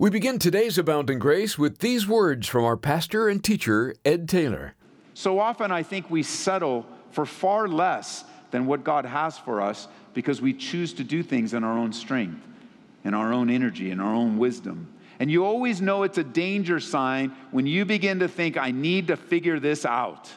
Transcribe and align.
We 0.00 0.08
begin 0.08 0.38
today's 0.38 0.78
Abounding 0.78 1.18
Grace 1.18 1.58
with 1.58 1.80
these 1.80 2.08
words 2.08 2.48
from 2.48 2.64
our 2.64 2.78
pastor 2.78 3.28
and 3.28 3.44
teacher, 3.44 3.94
Ed 4.02 4.30
Taylor. 4.30 4.72
So 5.12 5.38
often, 5.38 5.70
I 5.70 5.82
think 5.82 6.08
we 6.08 6.22
settle 6.22 6.86
for 7.10 7.26
far 7.26 7.68
less 7.68 8.24
than 8.50 8.64
what 8.64 8.82
God 8.82 9.04
has 9.04 9.36
for 9.36 9.60
us 9.60 9.88
because 10.14 10.40
we 10.40 10.54
choose 10.54 10.94
to 10.94 11.04
do 11.04 11.22
things 11.22 11.52
in 11.52 11.64
our 11.64 11.76
own 11.76 11.92
strength, 11.92 12.40
in 13.04 13.12
our 13.12 13.30
own 13.34 13.50
energy, 13.50 13.90
in 13.90 14.00
our 14.00 14.14
own 14.14 14.38
wisdom. 14.38 14.90
And 15.18 15.30
you 15.30 15.44
always 15.44 15.82
know 15.82 16.02
it's 16.02 16.16
a 16.16 16.24
danger 16.24 16.80
sign 16.80 17.36
when 17.50 17.66
you 17.66 17.84
begin 17.84 18.20
to 18.20 18.28
think, 18.28 18.56
I 18.56 18.70
need 18.70 19.08
to 19.08 19.18
figure 19.18 19.60
this 19.60 19.84
out, 19.84 20.30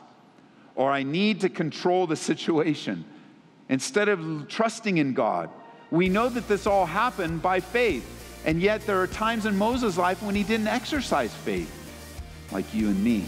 or 0.76 0.92
I 0.92 1.04
need 1.04 1.40
to 1.40 1.48
control 1.48 2.06
the 2.06 2.18
situation. 2.18 3.06
Instead 3.70 4.10
of 4.10 4.50
trusting 4.50 4.98
in 4.98 5.14
God, 5.14 5.50
we 5.90 6.10
know 6.10 6.28
that 6.28 6.50
this 6.50 6.68
all 6.68 6.86
happened 6.86 7.42
by 7.42 7.62
faith. 7.62 8.23
And 8.46 8.62
yet, 8.62 8.86
there 8.86 9.02
are 9.02 9.08
times 9.08 9.46
in 9.46 9.58
Moses' 9.58 9.98
life 9.98 10.22
when 10.22 10.36
he 10.36 10.44
didn't 10.44 10.68
exercise 10.68 11.34
faith, 11.34 11.72
like 12.52 12.74
you 12.74 12.90
and 12.90 13.02
me. 13.04 13.24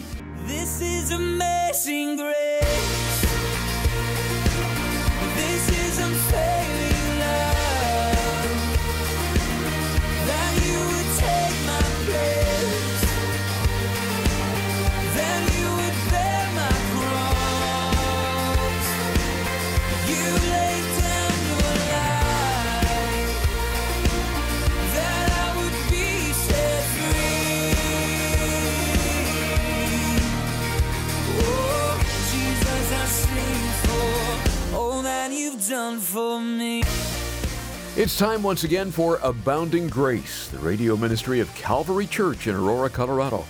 This 0.46 0.82
is 0.82 1.12
amazing 1.12 2.18
grace. 2.18 3.22
This 5.36 5.70
is 5.70 6.00
unfailing 6.00 7.20
love. 7.20 8.58
That 10.28 10.54
you 10.66 10.80
would 10.92 11.10
take 11.18 11.58
my 11.66 11.82
place. 12.06 12.45
It's 38.06 38.20
time 38.20 38.44
once 38.44 38.64
again 38.64 38.92
for 38.92 39.18
Abounding 39.24 39.88
Grace, 39.88 40.48
the 40.50 40.60
radio 40.60 40.96
ministry 40.96 41.40
of 41.40 41.52
Calvary 41.56 42.06
Church 42.06 42.46
in 42.46 42.54
Aurora, 42.54 42.88
Colorado. 42.88 43.44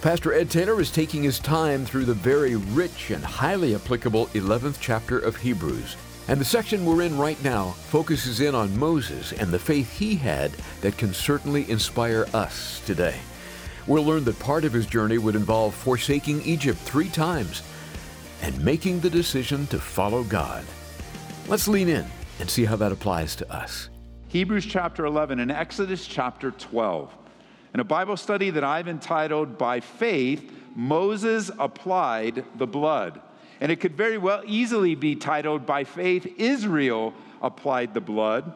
Pastor 0.00 0.32
Ed 0.32 0.48
Taylor 0.48 0.80
is 0.80 0.92
taking 0.92 1.24
his 1.24 1.40
time 1.40 1.84
through 1.84 2.04
the 2.04 2.14
very 2.14 2.54
rich 2.54 3.10
and 3.10 3.24
highly 3.24 3.74
applicable 3.74 4.28
11th 4.28 4.76
chapter 4.80 5.18
of 5.18 5.34
Hebrews. 5.34 5.96
And 6.28 6.40
the 6.40 6.44
section 6.44 6.86
we're 6.86 7.02
in 7.02 7.18
right 7.18 7.42
now 7.42 7.70
focuses 7.70 8.40
in 8.40 8.54
on 8.54 8.78
Moses 8.78 9.32
and 9.32 9.50
the 9.50 9.58
faith 9.58 9.98
he 9.98 10.14
had 10.14 10.52
that 10.82 10.96
can 10.96 11.12
certainly 11.12 11.68
inspire 11.68 12.28
us 12.32 12.80
today. 12.86 13.16
We'll 13.88 14.04
learn 14.04 14.22
that 14.26 14.38
part 14.38 14.64
of 14.64 14.72
his 14.72 14.86
journey 14.86 15.18
would 15.18 15.34
involve 15.34 15.74
forsaking 15.74 16.42
Egypt 16.42 16.78
three 16.78 17.08
times 17.08 17.64
and 18.40 18.64
making 18.64 19.00
the 19.00 19.10
decision 19.10 19.66
to 19.66 19.80
follow 19.80 20.22
God. 20.22 20.64
Let's 21.48 21.66
lean 21.66 21.88
in 21.88 22.06
and 22.38 22.48
see 22.48 22.66
how 22.66 22.76
that 22.76 22.92
applies 22.92 23.34
to 23.34 23.52
us. 23.52 23.88
Hebrews 24.28 24.66
chapter 24.66 25.04
11 25.04 25.38
and 25.38 25.52
Exodus 25.52 26.04
chapter 26.04 26.50
12. 26.50 27.14
In 27.74 27.80
a 27.80 27.84
Bible 27.84 28.16
study 28.16 28.50
that 28.50 28.64
I've 28.64 28.88
entitled 28.88 29.56
By 29.56 29.78
Faith, 29.78 30.52
Moses 30.74 31.50
Applied 31.60 32.44
the 32.56 32.66
Blood. 32.66 33.20
And 33.60 33.70
it 33.70 33.76
could 33.76 33.96
very 33.96 34.18
well 34.18 34.42
easily 34.44 34.96
be 34.96 35.14
titled 35.14 35.64
By 35.64 35.84
Faith, 35.84 36.26
Israel 36.38 37.14
Applied 37.40 37.94
the 37.94 38.00
Blood. 38.00 38.52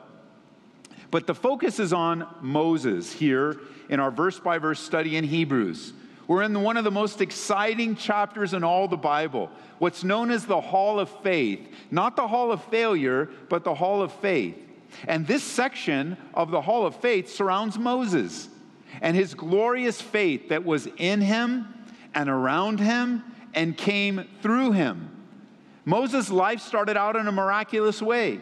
But 1.12 1.28
the 1.28 1.36
focus 1.36 1.78
is 1.78 1.92
on 1.92 2.26
Moses 2.40 3.12
here 3.12 3.60
in 3.88 4.00
our 4.00 4.10
verse 4.10 4.40
by 4.40 4.58
verse 4.58 4.80
study 4.80 5.16
in 5.16 5.24
Hebrews. 5.24 5.92
We're 6.26 6.42
in 6.42 6.60
one 6.62 6.78
of 6.78 6.84
the 6.84 6.90
most 6.90 7.20
exciting 7.20 7.94
chapters 7.94 8.54
in 8.54 8.64
all 8.64 8.88
the 8.88 8.96
Bible, 8.96 9.50
what's 9.78 10.02
known 10.02 10.32
as 10.32 10.46
the 10.46 10.60
Hall 10.60 10.98
of 10.98 11.08
Faith. 11.22 11.60
Not 11.92 12.16
the 12.16 12.26
Hall 12.26 12.50
of 12.50 12.62
Failure, 12.64 13.28
but 13.48 13.62
the 13.62 13.74
Hall 13.74 14.02
of 14.02 14.12
Faith. 14.14 14.56
And 15.06 15.26
this 15.26 15.42
section 15.42 16.16
of 16.34 16.50
the 16.50 16.60
Hall 16.60 16.86
of 16.86 16.96
Faith 16.96 17.28
surrounds 17.28 17.78
Moses 17.78 18.48
and 19.00 19.16
his 19.16 19.34
glorious 19.34 20.00
faith 20.00 20.48
that 20.48 20.64
was 20.64 20.88
in 20.96 21.20
him 21.20 21.72
and 22.14 22.28
around 22.28 22.80
him 22.80 23.24
and 23.54 23.76
came 23.76 24.28
through 24.42 24.72
him. 24.72 25.08
Moses' 25.84 26.30
life 26.30 26.60
started 26.60 26.96
out 26.96 27.16
in 27.16 27.26
a 27.26 27.32
miraculous 27.32 28.02
way. 28.02 28.40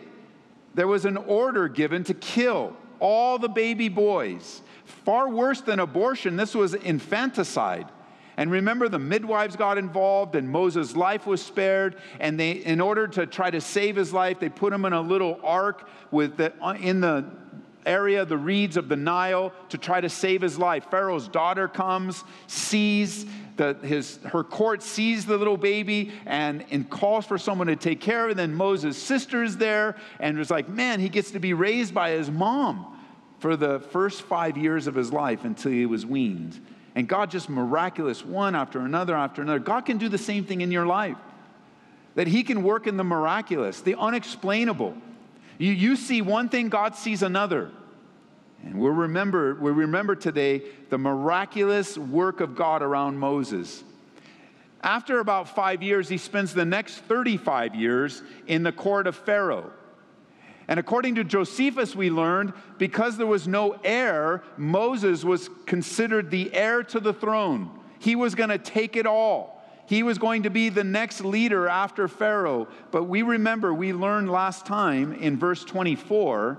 There 0.75 0.89
was 0.89 1.05
an 1.05 1.17
order 1.17 1.69
given 1.69 2.05
to 2.05 2.15
kill 2.15 2.77
all 3.01 3.39
the 3.39 3.49
baby 3.49 3.89
boys. 3.89 4.63
Far 4.85 5.29
worse 5.29 5.61
than 5.61 5.81
abortion, 5.81 6.37
this 6.37 6.55
was 6.55 6.75
infanticide. 6.75 7.87
And 8.39 8.53
remember, 8.53 8.89
the 8.89 9.01
midwives 9.01 9.57
got 9.57 9.79
involved, 9.79 10.37
and 10.37 10.49
Moses' 10.49 10.95
life 10.95 11.27
was 11.27 11.43
spared. 11.45 11.97
And 12.21 12.39
they, 12.39 12.53
in 12.53 12.81
order 12.81 13.09
to 13.09 13.27
try 13.27 13.51
to 13.51 13.61
save 13.61 13.97
his 13.97 14.13
life, 14.13 14.39
they 14.39 14.49
put 14.49 14.73
him 14.73 14.85
in 14.85 14.93
a 14.93 15.01
little 15.01 15.41
ark 15.43 15.91
with 16.13 16.37
the, 16.37 16.55
uh, 16.63 16.75
in 16.75 17.01
the 17.01 17.25
area, 17.85 18.25
the 18.25 18.37
reeds 18.37 18.77
of 18.77 18.89
the 18.89 18.95
Nile, 18.95 19.53
to 19.71 19.77
try 19.77 20.01
to 20.01 20.09
save 20.09 20.41
his 20.41 20.57
life. 20.57 20.87
Pharaoh's 20.89 21.27
daughter 21.27 21.67
comes, 21.67 22.23
sees 22.47 23.27
the, 23.57 23.75
his, 23.83 24.19
her 24.19 24.45
court, 24.45 24.85
sees 24.85 25.27
the 25.27 25.37
little 25.37 25.57
baby, 25.57 26.13
and, 26.25 26.65
and 26.71 26.89
calls 26.89 27.27
for 27.27 27.39
someone 27.39 27.67
to 27.67 27.75
take 27.75 28.01
care 28.01 28.23
of 28.23 28.29
it. 28.29 28.31
And 28.33 28.39
then 28.39 28.55
Moses' 28.55 28.97
sister's 28.97 29.57
there, 29.57 29.97
and 30.21 30.39
was 30.39 30.49
like, 30.49 30.69
man, 30.69 31.01
he 31.01 31.09
gets 31.09 31.33
to 31.33 31.41
be 31.41 31.55
raised 31.55 31.93
by 31.93 32.11
his 32.11 32.31
mom 32.31 32.97
for 33.41 33.57
the 33.57 33.81
first 33.81 34.23
five 34.23 34.57
years 34.57 34.87
of 34.87 34.95
his 34.95 35.13
life 35.13 35.45
until 35.45 35.73
he 35.73 35.87
was 35.87 36.07
weaned. 36.07 36.65
And 36.99 37.07
God 37.07 37.31
just 37.31 37.49
miraculous, 37.49 38.25
one 38.25 38.57
after 38.57 38.81
another 38.81 39.15
after 39.15 39.41
another. 39.41 39.61
God 39.61 39.87
can 39.87 39.99
do 39.99 40.09
the 40.09 40.19
same 40.19 40.45
thing 40.45 40.63
in 40.63 40.73
your 40.73 40.85
life. 40.85 41.17
That 42.17 42.27
He 42.27 42.43
can 42.43 42.65
work 42.65 42.89
in 42.89 42.97
the 42.97 43.05
miraculous, 43.05 43.81
the 43.83 43.95
unexplainable. 43.97 44.97
You, 45.59 45.71
you 45.71 45.95
see 45.95 46.23
one 46.23 46.49
thing, 46.49 46.71
God 46.71 46.97
sees 46.97 47.23
another. 47.23 47.71
And 48.65 48.81
we'll 48.81 48.91
remember, 48.91 49.55
we 49.55 49.71
remember 49.71 50.17
today 50.17 50.63
the 50.91 50.99
miraculous 50.99 51.97
work 51.97 52.41
of 52.41 52.57
God 52.57 52.83
around 52.83 53.17
Moses. 53.17 53.85
After 54.83 55.21
about 55.21 55.55
five 55.55 55.85
years, 55.85 56.09
he 56.09 56.19
spends 56.19 56.53
the 56.53 56.65
next 56.65 56.99
35 57.03 57.77
years 57.77 58.25
in 58.49 58.65
the 58.65 58.73
court 58.73 59.07
of 59.07 59.15
Pharaoh. 59.15 59.71
And 60.69 60.79
according 60.79 61.15
to 61.15 61.25
Josephus, 61.25 61.97
we 61.97 62.11
learned 62.11 62.53
because 62.77 63.17
there 63.17 63.27
was 63.27 63.49
no 63.49 63.81
heir, 63.83 64.43
Moses 64.59 65.25
was 65.25 65.49
considered 65.65 66.31
the 66.31 66.55
heir 66.55 66.83
to 66.85 67.01
the 67.01 67.15
throne. 67.15 67.71
He 67.99 68.15
was 68.15 68.35
going 68.35 68.51
to 68.51 68.59
take 68.59 68.95
it 68.95 69.07
all. 69.07 69.65
He 69.87 70.03
was 70.03 70.19
going 70.19 70.43
to 70.43 70.51
be 70.51 70.69
the 70.69 70.85
next 70.85 71.23
leader 71.23 71.67
after 71.67 72.07
Pharaoh. 72.07 72.69
But 72.91 73.05
we 73.05 73.23
remember, 73.23 73.73
we 73.73 73.95
learned 73.95 74.31
last 74.31 74.67
time 74.67 75.15
in 75.15 75.39
verse 75.39 75.65
24 75.65 76.59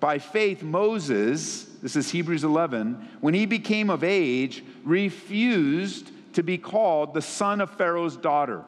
by 0.00 0.18
faith, 0.18 0.62
Moses, 0.62 1.64
this 1.82 1.96
is 1.96 2.10
Hebrews 2.10 2.44
11, 2.44 3.08
when 3.20 3.34
he 3.34 3.44
became 3.44 3.90
of 3.90 4.02
age, 4.02 4.64
refused 4.84 6.10
to 6.34 6.42
be 6.42 6.58
called 6.58 7.12
the 7.12 7.22
son 7.22 7.60
of 7.60 7.70
Pharaoh's 7.70 8.16
daughter. 8.16 8.64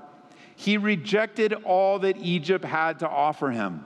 He 0.57 0.77
rejected 0.77 1.53
all 1.65 1.99
that 2.01 2.19
Egypt 2.19 2.65
had 2.65 2.99
to 3.01 3.09
offer 3.09 3.51
him. 3.51 3.85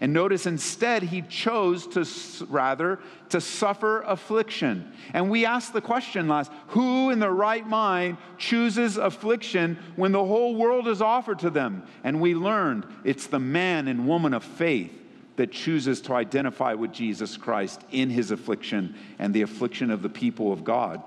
And 0.00 0.12
notice 0.12 0.46
instead, 0.46 1.02
he 1.02 1.22
chose 1.22 1.86
to 1.88 2.06
rather 2.46 3.00
to 3.30 3.40
suffer 3.40 4.02
affliction. 4.02 4.92
And 5.12 5.28
we 5.28 5.44
asked 5.44 5.72
the 5.72 5.80
question 5.80 6.28
last 6.28 6.52
who 6.68 7.10
in 7.10 7.18
their 7.18 7.32
right 7.32 7.66
mind 7.66 8.18
chooses 8.36 8.96
affliction 8.96 9.78
when 9.96 10.12
the 10.12 10.24
whole 10.24 10.54
world 10.54 10.86
is 10.86 11.02
offered 11.02 11.40
to 11.40 11.50
them? 11.50 11.82
And 12.04 12.20
we 12.20 12.34
learned 12.34 12.86
it's 13.02 13.26
the 13.26 13.40
man 13.40 13.88
and 13.88 14.06
woman 14.06 14.34
of 14.34 14.44
faith 14.44 14.92
that 15.36 15.52
chooses 15.52 16.00
to 16.02 16.14
identify 16.14 16.74
with 16.74 16.92
Jesus 16.92 17.36
Christ 17.36 17.82
in 17.90 18.10
his 18.10 18.30
affliction 18.30 18.94
and 19.18 19.32
the 19.32 19.42
affliction 19.42 19.90
of 19.90 20.02
the 20.02 20.08
people 20.08 20.52
of 20.52 20.64
God. 20.64 21.02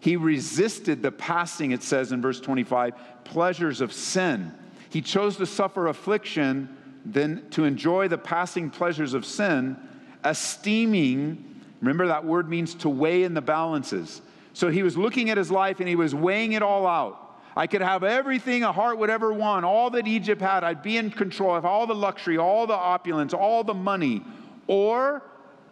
He 0.00 0.16
resisted 0.16 1.02
the 1.02 1.12
passing, 1.12 1.72
it 1.72 1.82
says 1.82 2.10
in 2.10 2.22
verse 2.22 2.40
25, 2.40 2.94
pleasures 3.24 3.80
of 3.80 3.92
sin. 3.92 4.52
He 4.88 5.02
chose 5.02 5.36
to 5.36 5.46
suffer 5.46 5.86
affliction 5.86 6.76
than 7.04 7.48
to 7.50 7.64
enjoy 7.64 8.08
the 8.08 8.18
passing 8.18 8.70
pleasures 8.70 9.14
of 9.14 9.24
sin, 9.24 9.76
esteeming, 10.24 11.62
remember 11.80 12.06
that 12.08 12.24
word 12.24 12.48
means 12.48 12.74
to 12.74 12.88
weigh 12.88 13.22
in 13.22 13.34
the 13.34 13.40
balances. 13.40 14.20
So 14.52 14.68
he 14.68 14.82
was 14.82 14.96
looking 14.96 15.30
at 15.30 15.38
his 15.38 15.50
life 15.50 15.80
and 15.80 15.88
he 15.88 15.96
was 15.96 16.14
weighing 16.14 16.52
it 16.52 16.62
all 16.62 16.86
out. 16.86 17.30
I 17.56 17.66
could 17.66 17.82
have 17.82 18.04
everything 18.04 18.62
a 18.62 18.72
heart 18.72 18.98
would 18.98 19.10
ever 19.10 19.32
want, 19.32 19.64
all 19.64 19.90
that 19.90 20.06
Egypt 20.06 20.40
had. 20.40 20.62
I'd 20.62 20.82
be 20.82 20.96
in 20.96 21.10
control 21.10 21.54
of 21.54 21.64
all 21.64 21.86
the 21.86 21.94
luxury, 21.94 22.38
all 22.38 22.66
the 22.66 22.74
opulence, 22.74 23.34
all 23.34 23.64
the 23.64 23.74
money. 23.74 24.22
Or 24.66 25.22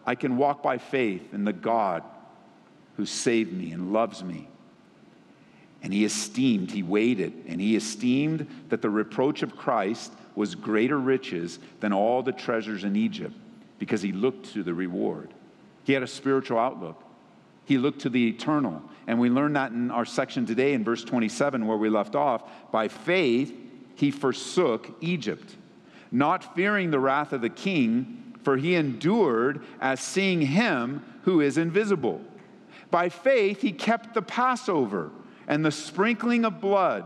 I 0.04 0.14
can 0.14 0.36
walk 0.36 0.62
by 0.62 0.78
faith 0.78 1.32
in 1.32 1.44
the 1.44 1.52
God 1.52 2.02
who 2.96 3.06
saved 3.06 3.52
me 3.52 3.72
and 3.72 3.92
loves 3.92 4.24
me. 4.24 4.48
And 5.82 5.92
he 5.92 6.04
esteemed, 6.04 6.70
he 6.70 6.82
weighed 6.82 7.20
it, 7.20 7.32
and 7.46 7.60
he 7.60 7.76
esteemed 7.76 8.46
that 8.68 8.82
the 8.82 8.90
reproach 8.90 9.42
of 9.42 9.56
Christ 9.56 10.12
was 10.34 10.54
greater 10.54 10.98
riches 10.98 11.58
than 11.80 11.92
all 11.92 12.22
the 12.22 12.32
treasures 12.32 12.84
in 12.84 12.96
Egypt 12.96 13.34
because 13.78 14.02
he 14.02 14.12
looked 14.12 14.52
to 14.54 14.62
the 14.62 14.74
reward. 14.74 15.32
He 15.84 15.92
had 15.92 16.02
a 16.02 16.08
spiritual 16.08 16.58
outlook. 16.58 17.02
he 17.64 17.76
looked 17.78 18.00
to 18.00 18.08
the 18.08 18.28
eternal. 18.28 18.82
And 19.06 19.20
we 19.20 19.28
learn 19.30 19.52
that 19.54 19.72
in 19.72 19.90
our 19.90 20.04
section 20.04 20.46
today 20.46 20.72
in 20.72 20.84
verse 20.84 21.04
27, 21.04 21.66
where 21.66 21.76
we 21.76 21.90
left 21.90 22.14
off. 22.14 22.42
By 22.72 22.88
faith, 22.88 23.54
he 23.94 24.10
forsook 24.10 24.96
Egypt, 25.00 25.56
not 26.10 26.54
fearing 26.54 26.90
the 26.90 26.98
wrath 26.98 27.32
of 27.32 27.40
the 27.40 27.50
king, 27.50 28.34
for 28.42 28.56
he 28.56 28.74
endured 28.74 29.64
as 29.80 30.00
seeing 30.00 30.40
him 30.40 31.02
who 31.22 31.40
is 31.40 31.58
invisible. 31.58 32.22
By 32.90 33.10
faith, 33.10 33.60
he 33.60 33.72
kept 33.72 34.14
the 34.14 34.22
Passover 34.22 35.10
and 35.48 35.64
the 35.64 35.72
sprinkling 35.72 36.44
of 36.44 36.60
blood, 36.60 37.04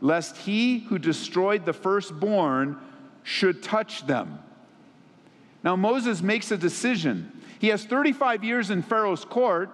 lest 0.00 0.38
he 0.38 0.80
who 0.80 0.98
destroyed 0.98 1.64
the 1.64 1.72
firstborn 1.72 2.78
should 3.22 3.62
touch 3.62 4.06
them. 4.06 4.40
Now, 5.62 5.76
Moses 5.76 6.22
makes 6.22 6.50
a 6.50 6.56
decision. 6.56 7.30
He 7.60 7.68
has 7.68 7.84
35 7.84 8.42
years 8.42 8.70
in 8.70 8.82
Pharaoh's 8.82 9.24
court, 9.24 9.70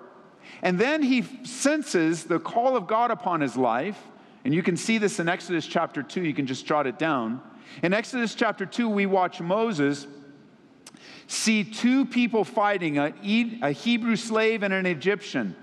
and 0.61 0.79
then 0.79 1.03
he 1.03 1.23
senses 1.45 2.25
the 2.25 2.39
call 2.39 2.77
of 2.77 2.87
God 2.87 3.11
upon 3.11 3.41
his 3.41 3.57
life. 3.57 3.99
And 4.45 4.53
you 4.53 4.63
can 4.63 4.77
see 4.77 4.99
this 4.99 5.19
in 5.21 5.29
Exodus 5.29 5.67
chapter 5.67 6.03
2. 6.03 6.23
You 6.23 6.35
can 6.35 6.47
just 6.47 6.67
jot 6.67 6.87
it 6.87 6.99
down. 6.99 7.41
In 7.83 7.95
Exodus 7.95 8.35
chapter 8.35 8.67
2, 8.67 8.89
we 8.89 9.07
watch 9.07 9.41
Moses 9.41 10.07
see 11.29 11.63
two 11.63 12.05
people 12.05 12.45
fighting 12.45 12.99
a, 12.99 13.71
Hebrew 13.71 14.17
slave 14.17 14.63
and 14.63 14.75
an 14.75 14.87
Egyptian. 14.87 15.55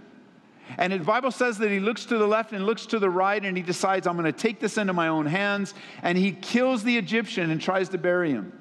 And 0.77 0.91
the 0.91 0.99
Bible 0.99 1.31
says 1.31 1.57
that 1.59 1.71
he 1.71 1.79
looks 1.79 2.05
to 2.05 2.17
the 2.17 2.27
left 2.27 2.51
and 2.51 2.65
looks 2.65 2.85
to 2.87 2.99
the 2.99 3.09
right, 3.09 3.43
and 3.43 3.55
he 3.55 3.63
decides, 3.63 4.07
I'm 4.07 4.17
going 4.17 4.25
to 4.25 4.31
take 4.31 4.59
this 4.59 4.77
into 4.77 4.93
my 4.93 5.07
own 5.07 5.25
hands. 5.25 5.73
And 6.01 6.17
he 6.17 6.31
kills 6.31 6.83
the 6.83 6.97
Egyptian 6.97 7.51
and 7.51 7.61
tries 7.61 7.89
to 7.89 7.97
bury 7.97 8.31
him. 8.31 8.51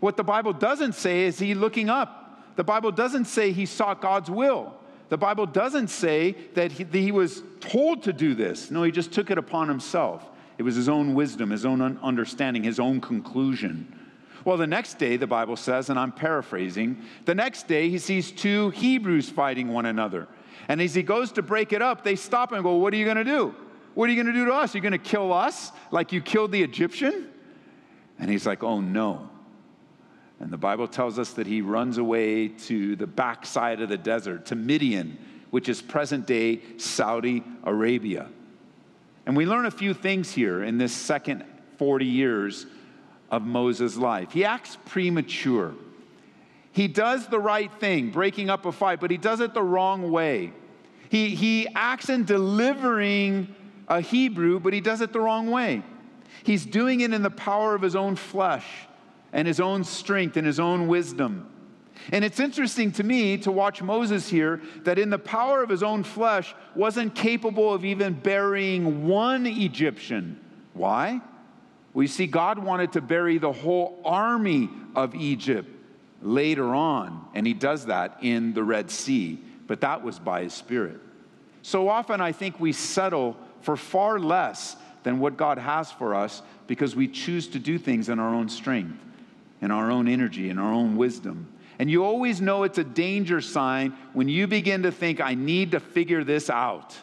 What 0.00 0.16
the 0.16 0.24
Bible 0.24 0.52
doesn't 0.52 0.94
say 0.94 1.24
is 1.24 1.38
he 1.38 1.54
looking 1.54 1.88
up. 1.88 2.54
The 2.56 2.64
Bible 2.64 2.90
doesn't 2.90 3.26
say 3.26 3.52
he 3.52 3.66
sought 3.66 4.00
God's 4.00 4.30
will. 4.30 4.74
The 5.08 5.16
Bible 5.16 5.46
doesn't 5.46 5.88
say 5.88 6.32
that 6.54 6.72
he, 6.72 6.84
that 6.84 6.98
he 6.98 7.12
was 7.12 7.42
told 7.60 8.02
to 8.02 8.12
do 8.12 8.34
this. 8.34 8.70
No, 8.70 8.82
he 8.82 8.90
just 8.90 9.12
took 9.12 9.30
it 9.30 9.38
upon 9.38 9.68
himself. 9.68 10.28
It 10.58 10.64
was 10.64 10.74
his 10.74 10.88
own 10.88 11.14
wisdom, 11.14 11.50
his 11.50 11.64
own 11.64 11.80
understanding, 12.02 12.64
his 12.64 12.80
own 12.80 13.00
conclusion. 13.00 13.94
Well, 14.44 14.56
the 14.56 14.66
next 14.66 14.98
day, 14.98 15.16
the 15.16 15.26
Bible 15.26 15.56
says, 15.56 15.88
and 15.88 15.98
I'm 15.98 16.12
paraphrasing, 16.12 17.02
the 17.24 17.34
next 17.34 17.68
day 17.68 17.88
he 17.90 17.98
sees 17.98 18.30
two 18.32 18.70
Hebrews 18.70 19.30
fighting 19.30 19.68
one 19.68 19.86
another. 19.86 20.26
And 20.68 20.82
as 20.82 20.94
he 20.94 21.02
goes 21.02 21.32
to 21.32 21.42
break 21.42 21.72
it 21.72 21.80
up, 21.80 22.04
they 22.04 22.14
stop 22.14 22.52
him 22.52 22.56
and 22.56 22.64
go, 22.64 22.76
What 22.76 22.92
are 22.92 22.96
you 22.96 23.04
going 23.04 23.16
to 23.16 23.24
do? 23.24 23.54
What 23.94 24.08
are 24.08 24.12
you 24.12 24.22
going 24.22 24.32
to 24.32 24.38
do 24.38 24.44
to 24.44 24.52
us? 24.52 24.74
You're 24.74 24.82
going 24.82 24.92
to 24.92 24.98
kill 24.98 25.32
us 25.32 25.72
like 25.90 26.12
you 26.12 26.20
killed 26.20 26.52
the 26.52 26.62
Egyptian? 26.62 27.28
And 28.18 28.30
he's 28.30 28.46
like, 28.46 28.62
Oh, 28.62 28.80
no. 28.80 29.30
And 30.40 30.52
the 30.52 30.58
Bible 30.58 30.86
tells 30.86 31.18
us 31.18 31.32
that 31.32 31.46
he 31.46 31.62
runs 31.62 31.98
away 31.98 32.48
to 32.48 32.94
the 32.94 33.06
backside 33.06 33.80
of 33.80 33.88
the 33.88 33.98
desert, 33.98 34.46
to 34.46 34.54
Midian, 34.54 35.18
which 35.50 35.68
is 35.68 35.82
present 35.82 36.26
day 36.26 36.60
Saudi 36.76 37.42
Arabia. 37.64 38.28
And 39.26 39.36
we 39.36 39.46
learn 39.46 39.66
a 39.66 39.70
few 39.70 39.94
things 39.94 40.30
here 40.30 40.62
in 40.62 40.78
this 40.78 40.92
second 40.92 41.44
40 41.78 42.06
years 42.06 42.66
of 43.30 43.42
Moses' 43.42 43.96
life. 43.96 44.32
He 44.32 44.44
acts 44.44 44.78
premature. 44.86 45.74
He 46.78 46.86
does 46.86 47.26
the 47.26 47.40
right 47.40 47.72
thing, 47.80 48.12
breaking 48.12 48.50
up 48.50 48.64
a 48.64 48.70
fight, 48.70 49.00
but 49.00 49.10
he 49.10 49.16
does 49.16 49.40
it 49.40 49.52
the 49.52 49.64
wrong 49.64 50.12
way. 50.12 50.52
He, 51.08 51.34
he 51.34 51.66
acts 51.74 52.08
in 52.08 52.24
delivering 52.24 53.52
a 53.88 54.00
Hebrew, 54.00 54.60
but 54.60 54.72
he 54.72 54.80
does 54.80 55.00
it 55.00 55.12
the 55.12 55.18
wrong 55.18 55.50
way. 55.50 55.82
He's 56.44 56.64
doing 56.64 57.00
it 57.00 57.12
in 57.12 57.22
the 57.22 57.32
power 57.32 57.74
of 57.74 57.82
his 57.82 57.96
own 57.96 58.14
flesh 58.14 58.64
and 59.32 59.48
his 59.48 59.58
own 59.58 59.82
strength 59.82 60.36
and 60.36 60.46
his 60.46 60.60
own 60.60 60.86
wisdom. 60.86 61.48
And 62.12 62.24
it's 62.24 62.38
interesting 62.38 62.92
to 62.92 63.02
me 63.02 63.38
to 63.38 63.50
watch 63.50 63.82
Moses 63.82 64.28
here 64.28 64.62
that 64.84 65.00
in 65.00 65.10
the 65.10 65.18
power 65.18 65.64
of 65.64 65.70
his 65.70 65.82
own 65.82 66.04
flesh 66.04 66.54
wasn't 66.76 67.12
capable 67.12 67.74
of 67.74 67.84
even 67.84 68.12
burying 68.12 69.04
one 69.04 69.48
Egyptian. 69.48 70.40
Why? 70.74 71.22
We 71.92 72.06
see 72.06 72.28
God 72.28 72.60
wanted 72.60 72.92
to 72.92 73.00
bury 73.00 73.38
the 73.38 73.50
whole 73.50 74.00
army 74.04 74.70
of 74.94 75.16
Egypt 75.16 75.74
later 76.22 76.74
on, 76.74 77.26
and 77.34 77.46
he 77.46 77.54
does 77.54 77.86
that 77.86 78.18
in 78.22 78.54
the 78.54 78.64
Red 78.64 78.90
Sea, 78.90 79.38
but 79.66 79.80
that 79.82 80.02
was 80.02 80.18
by 80.18 80.42
his 80.42 80.54
Spirit. 80.54 81.00
So 81.62 81.88
often 81.88 82.20
I 82.20 82.32
think 82.32 82.58
we 82.58 82.72
settle 82.72 83.36
for 83.60 83.76
far 83.76 84.18
less 84.18 84.76
than 85.02 85.18
what 85.18 85.36
God 85.36 85.58
has 85.58 85.92
for 85.92 86.14
us 86.14 86.42
because 86.66 86.96
we 86.96 87.08
choose 87.08 87.48
to 87.48 87.58
do 87.58 87.78
things 87.78 88.08
in 88.08 88.18
our 88.18 88.34
own 88.34 88.48
strength 88.48 88.98
in 89.60 89.70
our 89.70 89.90
own 89.90 90.08
energy, 90.08 90.50
in 90.50 90.58
our 90.58 90.72
own 90.72 90.96
wisdom. 90.96 91.48
And 91.78 91.90
you 91.90 92.04
always 92.04 92.40
know 92.40 92.64
it's 92.64 92.78
a 92.78 92.84
danger 92.84 93.40
sign 93.40 93.96
when 94.12 94.28
you 94.28 94.46
begin 94.46 94.82
to 94.82 94.92
think, 94.92 95.20
I 95.20 95.34
need 95.34 95.72
to 95.72 95.80
figure 95.80 96.24
this 96.24 96.50
out, 96.50 96.96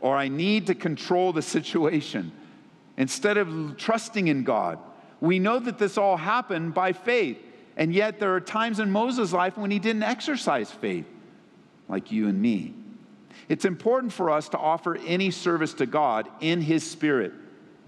or 0.00 0.16
I 0.16 0.28
need 0.28 0.66
to 0.68 0.74
control 0.74 1.32
the 1.32 1.42
situation, 1.42 2.32
instead 2.96 3.36
of 3.36 3.76
trusting 3.76 4.28
in 4.28 4.44
God. 4.44 4.78
We 5.20 5.38
know 5.38 5.58
that 5.58 5.78
this 5.78 5.98
all 5.98 6.16
happened 6.16 6.72
by 6.72 6.92
faith, 6.92 7.38
and 7.76 7.92
yet 7.92 8.18
there 8.18 8.34
are 8.34 8.40
times 8.40 8.80
in 8.80 8.90
Moses' 8.90 9.32
life 9.32 9.56
when 9.56 9.70
he 9.70 9.78
didn't 9.78 10.02
exercise 10.02 10.70
faith, 10.70 11.06
like 11.88 12.12
you 12.12 12.28
and 12.28 12.40
me. 12.40 12.74
It's 13.48 13.64
important 13.64 14.12
for 14.12 14.30
us 14.30 14.48
to 14.50 14.58
offer 14.58 14.96
any 15.06 15.30
service 15.30 15.74
to 15.74 15.86
God 15.86 16.28
in 16.40 16.60
His 16.60 16.88
Spirit, 16.88 17.32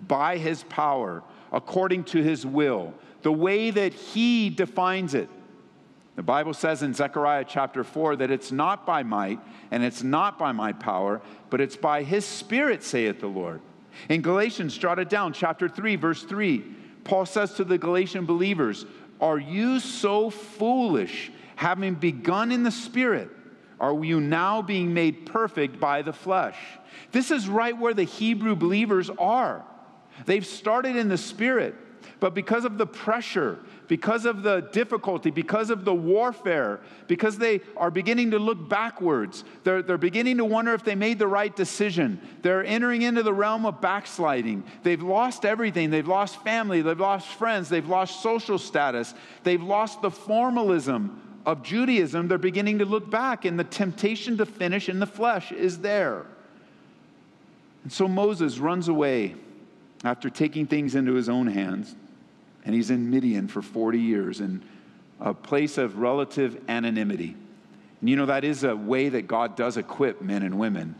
by 0.06 0.36
His 0.38 0.64
power, 0.64 1.22
according 1.52 2.04
to 2.04 2.22
His 2.22 2.44
will 2.44 2.94
the 3.22 3.32
way 3.32 3.70
that 3.70 3.92
He 3.92 4.50
defines 4.50 5.14
it. 5.14 5.28
The 6.16 6.22
Bible 6.22 6.52
says 6.52 6.82
in 6.82 6.92
Zechariah 6.92 7.46
chapter 7.48 7.84
4 7.84 8.16
that 8.16 8.30
it's 8.30 8.52
not 8.52 8.84
by 8.84 9.02
might 9.02 9.40
and 9.70 9.82
it's 9.82 10.02
not 10.02 10.38
by 10.38 10.52
my 10.52 10.72
power, 10.72 11.22
but 11.48 11.60
it's 11.60 11.76
by 11.76 12.02
His 12.02 12.24
Spirit, 12.24 12.82
saith 12.82 13.20
the 13.20 13.28
Lord. 13.28 13.60
In 14.08 14.20
Galatians, 14.20 14.76
jot 14.76 14.98
it 14.98 15.08
down, 15.08 15.32
chapter 15.32 15.68
3, 15.68 15.96
verse 15.96 16.22
3, 16.22 16.64
Paul 17.04 17.26
says 17.26 17.54
to 17.54 17.64
the 17.64 17.78
Galatian 17.78 18.26
believers, 18.26 18.84
Are 19.22 19.38
you 19.38 19.78
so 19.78 20.30
foolish, 20.30 21.30
having 21.54 21.94
begun 21.94 22.50
in 22.50 22.64
the 22.64 22.72
Spirit? 22.72 23.30
Are 23.78 24.04
you 24.04 24.20
now 24.20 24.62
being 24.62 24.92
made 24.92 25.26
perfect 25.26 25.78
by 25.78 26.02
the 26.02 26.12
flesh? 26.12 26.56
This 27.12 27.30
is 27.30 27.48
right 27.48 27.78
where 27.78 27.94
the 27.94 28.02
Hebrew 28.02 28.56
believers 28.56 29.10
are. 29.10 29.64
They've 30.26 30.44
started 30.44 30.96
in 30.96 31.08
the 31.08 31.16
Spirit. 31.16 31.76
But 32.20 32.34
because 32.34 32.64
of 32.64 32.78
the 32.78 32.86
pressure, 32.86 33.58
because 33.88 34.24
of 34.24 34.42
the 34.42 34.68
difficulty, 34.72 35.30
because 35.30 35.70
of 35.70 35.84
the 35.84 35.94
warfare, 35.94 36.80
because 37.08 37.38
they 37.38 37.60
are 37.76 37.90
beginning 37.90 38.30
to 38.30 38.38
look 38.38 38.68
backwards, 38.68 39.44
they're, 39.64 39.82
they're 39.82 39.98
beginning 39.98 40.38
to 40.38 40.44
wonder 40.44 40.72
if 40.74 40.84
they 40.84 40.94
made 40.94 41.18
the 41.18 41.26
right 41.26 41.54
decision. 41.54 42.20
They're 42.42 42.64
entering 42.64 43.02
into 43.02 43.22
the 43.22 43.34
realm 43.34 43.66
of 43.66 43.80
backsliding. 43.80 44.64
They've 44.82 45.02
lost 45.02 45.44
everything. 45.44 45.90
They've 45.90 46.06
lost 46.08 46.42
family, 46.42 46.82
they've 46.82 46.98
lost 46.98 47.28
friends, 47.28 47.68
they've 47.68 47.88
lost 47.88 48.22
social 48.22 48.58
status, 48.58 49.14
they've 49.42 49.62
lost 49.62 50.02
the 50.02 50.10
formalism 50.10 51.20
of 51.44 51.62
Judaism. 51.62 52.28
They're 52.28 52.38
beginning 52.38 52.78
to 52.78 52.84
look 52.84 53.10
back, 53.10 53.44
and 53.44 53.58
the 53.58 53.64
temptation 53.64 54.36
to 54.38 54.46
finish 54.46 54.88
in 54.88 54.98
the 54.98 55.06
flesh 55.06 55.52
is 55.52 55.78
there. 55.78 56.26
And 57.82 57.92
so 57.92 58.06
Moses 58.06 58.58
runs 58.58 58.88
away 58.88 59.34
after 60.04 60.30
taking 60.30 60.66
things 60.66 60.94
into 60.94 61.14
his 61.14 61.28
own 61.28 61.46
hands. 61.46 61.94
And 62.64 62.74
he's 62.74 62.90
in 62.90 63.10
Midian 63.10 63.48
for 63.48 63.62
40 63.62 63.98
years 63.98 64.40
in 64.40 64.62
a 65.20 65.34
place 65.34 65.78
of 65.78 65.98
relative 65.98 66.60
anonymity. 66.68 67.36
And 68.00 68.10
you 68.10 68.16
know, 68.16 68.26
that 68.26 68.44
is 68.44 68.64
a 68.64 68.74
way 68.74 69.08
that 69.08 69.26
God 69.28 69.56
does 69.56 69.76
equip 69.76 70.20
men 70.20 70.42
and 70.42 70.58
women. 70.58 70.94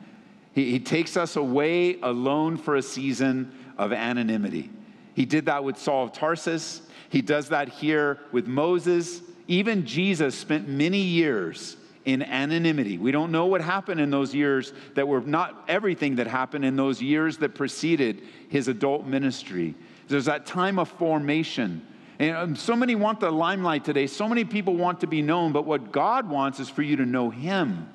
He, 0.54 0.70
he 0.70 0.80
takes 0.80 1.16
us 1.16 1.36
away 1.36 2.00
alone 2.00 2.56
for 2.56 2.76
a 2.76 2.82
season 2.82 3.52
of 3.78 3.92
anonymity. 3.92 4.70
He 5.14 5.24
did 5.24 5.46
that 5.46 5.64
with 5.64 5.78
Saul 5.78 6.04
of 6.04 6.12
Tarsus. 6.12 6.82
He 7.08 7.22
does 7.22 7.48
that 7.50 7.68
here 7.68 8.18
with 8.30 8.46
Moses. 8.46 9.20
Even 9.48 9.84
Jesus 9.84 10.38
spent 10.38 10.68
many 10.68 11.00
years 11.00 11.76
in 12.04 12.22
anonymity. 12.22 12.98
We 12.98 13.12
don't 13.12 13.30
know 13.30 13.46
what 13.46 13.60
happened 13.60 14.00
in 14.00 14.10
those 14.10 14.34
years 14.34 14.72
that 14.94 15.06
were 15.06 15.20
not 15.20 15.64
everything 15.68 16.16
that 16.16 16.26
happened 16.26 16.64
in 16.64 16.76
those 16.76 17.00
years 17.00 17.38
that 17.38 17.54
preceded 17.54 18.22
his 18.48 18.68
adult 18.68 19.06
ministry. 19.06 19.74
There's 20.08 20.24
that 20.24 20.46
time 20.46 20.78
of 20.78 20.88
formation. 20.88 21.86
And 22.18 22.36
um, 22.36 22.56
so 22.56 22.76
many 22.76 22.94
want 22.94 23.20
the 23.20 23.30
limelight 23.30 23.84
today. 23.84 24.06
So 24.06 24.28
many 24.28 24.44
people 24.44 24.76
want 24.76 25.00
to 25.00 25.06
be 25.06 25.22
known, 25.22 25.52
but 25.52 25.64
what 25.64 25.92
God 25.92 26.28
wants 26.28 26.60
is 26.60 26.68
for 26.68 26.82
you 26.82 26.96
to 26.96 27.06
know 27.06 27.30
Him. 27.30 27.88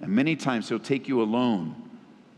And 0.00 0.12
many 0.12 0.36
times 0.36 0.68
He'll 0.68 0.78
take 0.78 1.08
you 1.08 1.22
alone. 1.22 1.74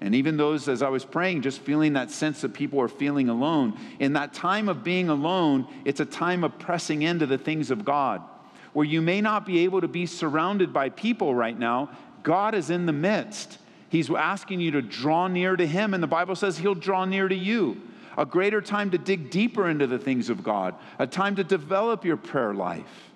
And 0.00 0.14
even 0.14 0.36
those, 0.38 0.66
as 0.68 0.80
I 0.80 0.88
was 0.88 1.04
praying, 1.04 1.42
just 1.42 1.60
feeling 1.60 1.92
that 1.94 2.10
sense 2.10 2.40
that 2.40 2.54
people 2.54 2.80
are 2.80 2.88
feeling 2.88 3.28
alone. 3.28 3.78
In 3.98 4.14
that 4.14 4.32
time 4.32 4.68
of 4.68 4.82
being 4.82 5.10
alone, 5.10 5.66
it's 5.84 6.00
a 6.00 6.06
time 6.06 6.42
of 6.42 6.58
pressing 6.58 7.02
into 7.02 7.26
the 7.26 7.36
things 7.36 7.70
of 7.70 7.84
God 7.84 8.22
where 8.72 8.86
you 8.86 9.00
may 9.00 9.20
not 9.20 9.46
be 9.46 9.60
able 9.60 9.80
to 9.80 9.88
be 9.88 10.06
surrounded 10.06 10.72
by 10.72 10.88
people 10.88 11.34
right 11.34 11.58
now, 11.58 11.90
God 12.22 12.54
is 12.54 12.70
in 12.70 12.86
the 12.86 12.92
midst. 12.92 13.58
He's 13.88 14.10
asking 14.10 14.60
you 14.60 14.70
to 14.72 14.82
draw 14.82 15.26
near 15.26 15.56
to 15.56 15.66
Him, 15.66 15.94
and 15.94 16.02
the 16.02 16.06
Bible 16.08 16.36
says 16.36 16.58
He'll 16.58 16.74
draw 16.74 17.04
near 17.04 17.28
to 17.28 17.34
you. 17.34 17.80
A 18.16 18.24
greater 18.26 18.60
time 18.60 18.90
to 18.90 18.98
dig 18.98 19.30
deeper 19.30 19.68
into 19.68 19.86
the 19.86 19.98
things 19.98 20.30
of 20.30 20.44
God, 20.44 20.74
a 20.98 21.06
time 21.06 21.36
to 21.36 21.44
develop 21.44 22.04
your 22.04 22.16
prayer 22.16 22.54
life. 22.54 23.10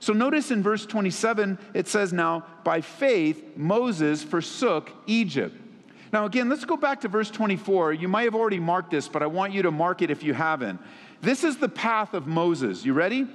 So 0.00 0.12
notice 0.12 0.50
in 0.50 0.62
verse 0.62 0.84
27, 0.84 1.58
it 1.74 1.86
says, 1.86 2.12
Now, 2.12 2.44
by 2.64 2.80
faith, 2.80 3.56
Moses 3.56 4.22
forsook 4.22 4.90
Egypt. 5.06 5.56
Now, 6.12 6.26
again, 6.26 6.48
let's 6.48 6.64
go 6.64 6.76
back 6.76 7.00
to 7.02 7.08
verse 7.08 7.30
24. 7.30 7.94
You 7.94 8.08
might 8.08 8.24
have 8.24 8.34
already 8.34 8.58
marked 8.58 8.90
this, 8.90 9.08
but 9.08 9.22
I 9.22 9.26
want 9.26 9.52
you 9.52 9.62
to 9.62 9.70
mark 9.70 10.02
it 10.02 10.10
if 10.10 10.22
you 10.22 10.34
haven't. 10.34 10.80
This 11.22 11.44
is 11.44 11.56
the 11.56 11.68
path 11.68 12.14
of 12.14 12.26
Moses. 12.26 12.84
You 12.84 12.92
ready? 12.92 13.26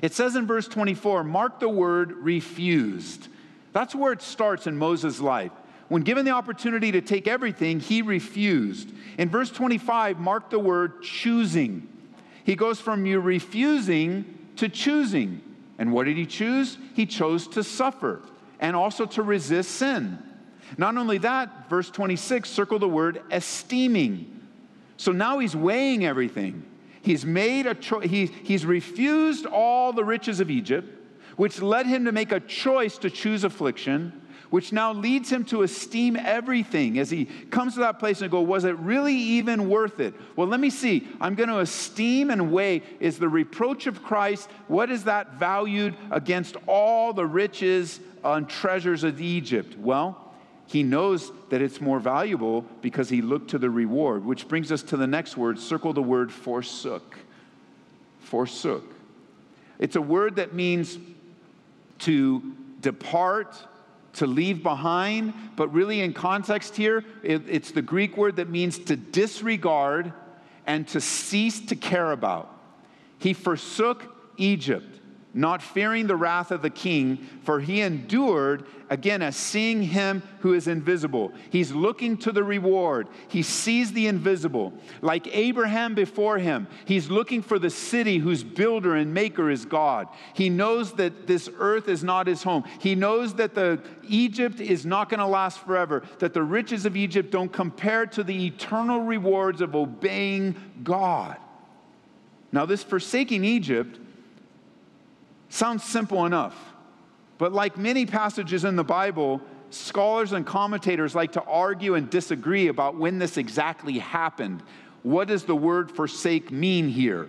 It 0.00 0.14
says 0.14 0.36
in 0.36 0.46
verse 0.46 0.68
24, 0.68 1.24
mark 1.24 1.60
the 1.60 1.68
word 1.68 2.12
refused. 2.12 3.28
That's 3.72 3.94
where 3.94 4.12
it 4.12 4.22
starts 4.22 4.66
in 4.66 4.76
Moses' 4.76 5.20
life. 5.20 5.52
When 5.88 6.02
given 6.02 6.24
the 6.24 6.30
opportunity 6.30 6.92
to 6.92 7.00
take 7.00 7.28
everything, 7.28 7.80
he 7.80 8.02
refused. 8.02 8.90
In 9.18 9.28
verse 9.28 9.50
25, 9.50 10.18
mark 10.18 10.50
the 10.50 10.58
word 10.58 11.02
choosing. 11.02 11.88
He 12.44 12.56
goes 12.56 12.80
from 12.80 13.06
you 13.06 13.20
refusing 13.20 14.48
to 14.56 14.68
choosing. 14.68 15.42
And 15.78 15.92
what 15.92 16.04
did 16.04 16.16
he 16.16 16.26
choose? 16.26 16.78
He 16.94 17.06
chose 17.06 17.46
to 17.48 17.62
suffer 17.62 18.22
and 18.60 18.76
also 18.76 19.04
to 19.06 19.22
resist 19.22 19.72
sin. 19.72 20.18
Not 20.78 20.96
only 20.96 21.18
that, 21.18 21.68
verse 21.68 21.90
26, 21.90 22.48
circle 22.48 22.78
the 22.78 22.88
word 22.88 23.22
esteeming. 23.30 24.40
So 24.96 25.12
now 25.12 25.40
he's 25.40 25.54
weighing 25.54 26.04
everything. 26.04 26.64
He's 27.02 27.26
made 27.26 27.66
a 27.66 27.74
choice, 27.74 28.08
he, 28.08 28.26
he's 28.26 28.64
refused 28.64 29.44
all 29.44 29.92
the 29.92 30.04
riches 30.04 30.40
of 30.40 30.50
Egypt, 30.50 30.88
which 31.36 31.60
led 31.60 31.86
him 31.86 32.04
to 32.04 32.12
make 32.12 32.32
a 32.32 32.40
choice 32.40 32.96
to 32.98 33.10
choose 33.10 33.42
affliction, 33.42 34.22
which 34.50 34.72
now 34.72 34.92
leads 34.92 35.30
him 35.32 35.44
to 35.46 35.62
esteem 35.62 36.14
everything 36.14 36.98
as 36.98 37.10
he 37.10 37.24
comes 37.24 37.74
to 37.74 37.80
that 37.80 37.98
place 37.98 38.20
and 38.20 38.30
go, 38.30 38.40
was 38.40 38.64
it 38.64 38.78
really 38.78 39.14
even 39.14 39.68
worth 39.68 39.98
it? 39.98 40.14
Well, 40.36 40.46
let 40.46 40.60
me 40.60 40.70
see. 40.70 41.08
I'm 41.20 41.34
going 41.34 41.48
to 41.48 41.60
esteem 41.60 42.30
and 42.30 42.52
weigh 42.52 42.82
is 43.00 43.18
the 43.18 43.28
reproach 43.28 43.86
of 43.86 44.02
Christ, 44.02 44.48
what 44.68 44.90
is 44.90 45.04
that 45.04 45.34
valued 45.34 45.96
against 46.10 46.56
all 46.66 47.12
the 47.12 47.26
riches 47.26 47.98
and 48.22 48.48
treasures 48.48 49.04
of 49.04 49.20
Egypt? 49.20 49.76
Well, 49.78 50.21
he 50.72 50.82
knows 50.82 51.30
that 51.50 51.60
it's 51.60 51.82
more 51.82 52.00
valuable 52.00 52.62
because 52.80 53.10
he 53.10 53.20
looked 53.20 53.50
to 53.50 53.58
the 53.58 53.68
reward, 53.68 54.24
which 54.24 54.48
brings 54.48 54.72
us 54.72 54.82
to 54.84 54.96
the 54.96 55.06
next 55.06 55.36
word. 55.36 55.58
Circle 55.58 55.92
the 55.92 56.02
word 56.02 56.32
forsook. 56.32 57.18
Forsook. 58.20 58.82
It's 59.78 59.96
a 59.96 60.00
word 60.00 60.36
that 60.36 60.54
means 60.54 60.98
to 62.00 62.54
depart, 62.80 63.54
to 64.14 64.26
leave 64.26 64.62
behind, 64.62 65.34
but 65.56 65.68
really 65.74 66.00
in 66.00 66.14
context 66.14 66.74
here, 66.74 67.04
it, 67.22 67.42
it's 67.50 67.72
the 67.72 67.82
Greek 67.82 68.16
word 68.16 68.36
that 68.36 68.48
means 68.48 68.78
to 68.78 68.96
disregard 68.96 70.10
and 70.66 70.88
to 70.88 71.02
cease 71.02 71.60
to 71.66 71.76
care 71.76 72.12
about. 72.12 72.50
He 73.18 73.34
forsook 73.34 74.04
Egypt 74.38 75.00
not 75.34 75.62
fearing 75.62 76.06
the 76.06 76.16
wrath 76.16 76.50
of 76.50 76.62
the 76.62 76.70
king, 76.70 77.16
for 77.42 77.60
he 77.60 77.80
endured, 77.80 78.64
again, 78.90 79.22
as 79.22 79.34
seeing 79.34 79.82
him 79.82 80.22
who 80.40 80.52
is 80.52 80.68
invisible. 80.68 81.32
He's 81.48 81.72
looking 81.72 82.18
to 82.18 82.32
the 82.32 82.44
reward. 82.44 83.08
He 83.28 83.42
sees 83.42 83.92
the 83.92 84.06
invisible. 84.08 84.74
Like 85.00 85.34
Abraham 85.34 85.94
before 85.94 86.38
him, 86.38 86.66
he's 86.84 87.10
looking 87.10 87.40
for 87.40 87.58
the 87.58 87.70
city 87.70 88.18
whose 88.18 88.44
builder 88.44 88.94
and 88.94 89.14
maker 89.14 89.50
is 89.50 89.64
God. 89.64 90.08
He 90.34 90.50
knows 90.50 90.92
that 90.94 91.26
this 91.26 91.48
earth 91.58 91.88
is 91.88 92.04
not 92.04 92.26
his 92.26 92.42
home. 92.42 92.64
He 92.80 92.94
knows 92.94 93.34
that 93.34 93.54
the 93.54 93.80
Egypt 94.06 94.60
is 94.60 94.84
not 94.84 95.08
going 95.08 95.20
to 95.20 95.26
last 95.26 95.60
forever, 95.60 96.02
that 96.18 96.34
the 96.34 96.42
riches 96.42 96.84
of 96.84 96.96
Egypt 96.96 97.30
don't 97.30 97.52
compare 97.52 98.04
to 98.06 98.22
the 98.22 98.46
eternal 98.46 99.00
rewards 99.00 99.62
of 99.62 99.74
obeying 99.74 100.54
God. 100.82 101.38
Now, 102.52 102.66
this 102.66 102.82
forsaking 102.82 103.44
Egypt 103.44 103.98
Sounds 105.52 105.84
simple 105.84 106.24
enough. 106.24 106.56
But 107.36 107.52
like 107.52 107.76
many 107.76 108.06
passages 108.06 108.64
in 108.64 108.74
the 108.74 108.84
Bible, 108.84 109.38
scholars 109.68 110.32
and 110.32 110.46
commentators 110.46 111.14
like 111.14 111.32
to 111.32 111.42
argue 111.42 111.94
and 111.94 112.08
disagree 112.08 112.68
about 112.68 112.96
when 112.96 113.18
this 113.18 113.36
exactly 113.36 113.98
happened. 113.98 114.62
What 115.02 115.28
does 115.28 115.44
the 115.44 115.54
word 115.54 115.92
forsake 115.92 116.50
mean 116.50 116.88
here? 116.88 117.28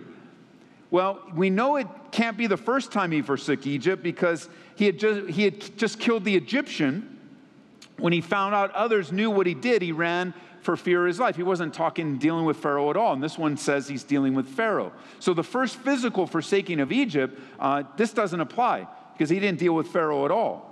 Well, 0.90 1.20
we 1.34 1.50
know 1.50 1.76
it 1.76 1.86
can't 2.12 2.38
be 2.38 2.46
the 2.46 2.56
first 2.56 2.92
time 2.92 3.12
he 3.12 3.20
forsook 3.20 3.66
Egypt 3.66 4.02
because 4.02 4.48
he 4.74 4.86
had 4.86 4.98
just, 4.98 5.28
he 5.28 5.44
had 5.44 5.76
just 5.76 6.00
killed 6.00 6.24
the 6.24 6.34
Egyptian. 6.34 7.13
When 7.98 8.12
he 8.12 8.20
found 8.20 8.54
out 8.54 8.72
others 8.72 9.12
knew 9.12 9.30
what 9.30 9.46
he 9.46 9.54
did, 9.54 9.82
he 9.82 9.92
ran 9.92 10.34
for 10.60 10.76
fear 10.76 11.02
of 11.02 11.08
his 11.08 11.20
life. 11.20 11.36
He 11.36 11.42
wasn't 11.42 11.74
talking, 11.74 12.18
dealing 12.18 12.44
with 12.44 12.56
Pharaoh 12.56 12.90
at 12.90 12.96
all. 12.96 13.12
And 13.12 13.22
this 13.22 13.38
one 13.38 13.56
says 13.56 13.86
he's 13.86 14.02
dealing 14.02 14.34
with 14.34 14.48
Pharaoh. 14.48 14.92
So 15.20 15.34
the 15.34 15.44
first 15.44 15.76
physical 15.76 16.26
forsaking 16.26 16.80
of 16.80 16.90
Egypt, 16.90 17.38
uh, 17.60 17.84
this 17.96 18.12
doesn't 18.12 18.40
apply 18.40 18.88
because 19.12 19.30
he 19.30 19.38
didn't 19.38 19.58
deal 19.58 19.74
with 19.74 19.88
Pharaoh 19.88 20.24
at 20.24 20.30
all. 20.30 20.70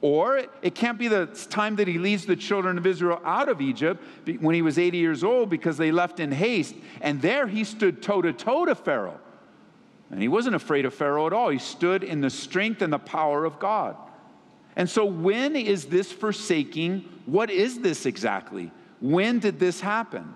Or 0.00 0.42
it 0.62 0.74
can't 0.74 0.98
be 0.98 1.08
the 1.08 1.26
time 1.26 1.76
that 1.76 1.86
he 1.86 1.98
leads 1.98 2.24
the 2.24 2.36
children 2.36 2.78
of 2.78 2.86
Israel 2.86 3.20
out 3.22 3.50
of 3.50 3.60
Egypt 3.60 4.02
when 4.40 4.54
he 4.54 4.62
was 4.62 4.78
80 4.78 4.96
years 4.96 5.22
old 5.22 5.50
because 5.50 5.76
they 5.76 5.92
left 5.92 6.20
in 6.20 6.32
haste. 6.32 6.74
And 7.02 7.20
there 7.20 7.46
he 7.46 7.64
stood 7.64 8.02
toe 8.02 8.22
to 8.22 8.32
toe 8.32 8.64
to 8.64 8.74
Pharaoh. 8.74 9.20
And 10.10 10.20
he 10.20 10.28
wasn't 10.28 10.56
afraid 10.56 10.86
of 10.86 10.94
Pharaoh 10.94 11.26
at 11.26 11.34
all. 11.34 11.50
He 11.50 11.58
stood 11.58 12.02
in 12.02 12.22
the 12.22 12.30
strength 12.30 12.80
and 12.80 12.92
the 12.92 12.98
power 12.98 13.44
of 13.44 13.58
God. 13.58 13.96
And 14.76 14.88
so, 14.88 15.04
when 15.04 15.56
is 15.56 15.86
this 15.86 16.12
forsaking? 16.12 17.04
What 17.26 17.50
is 17.50 17.80
this 17.80 18.06
exactly? 18.06 18.70
When 19.00 19.38
did 19.38 19.58
this 19.58 19.80
happen? 19.80 20.34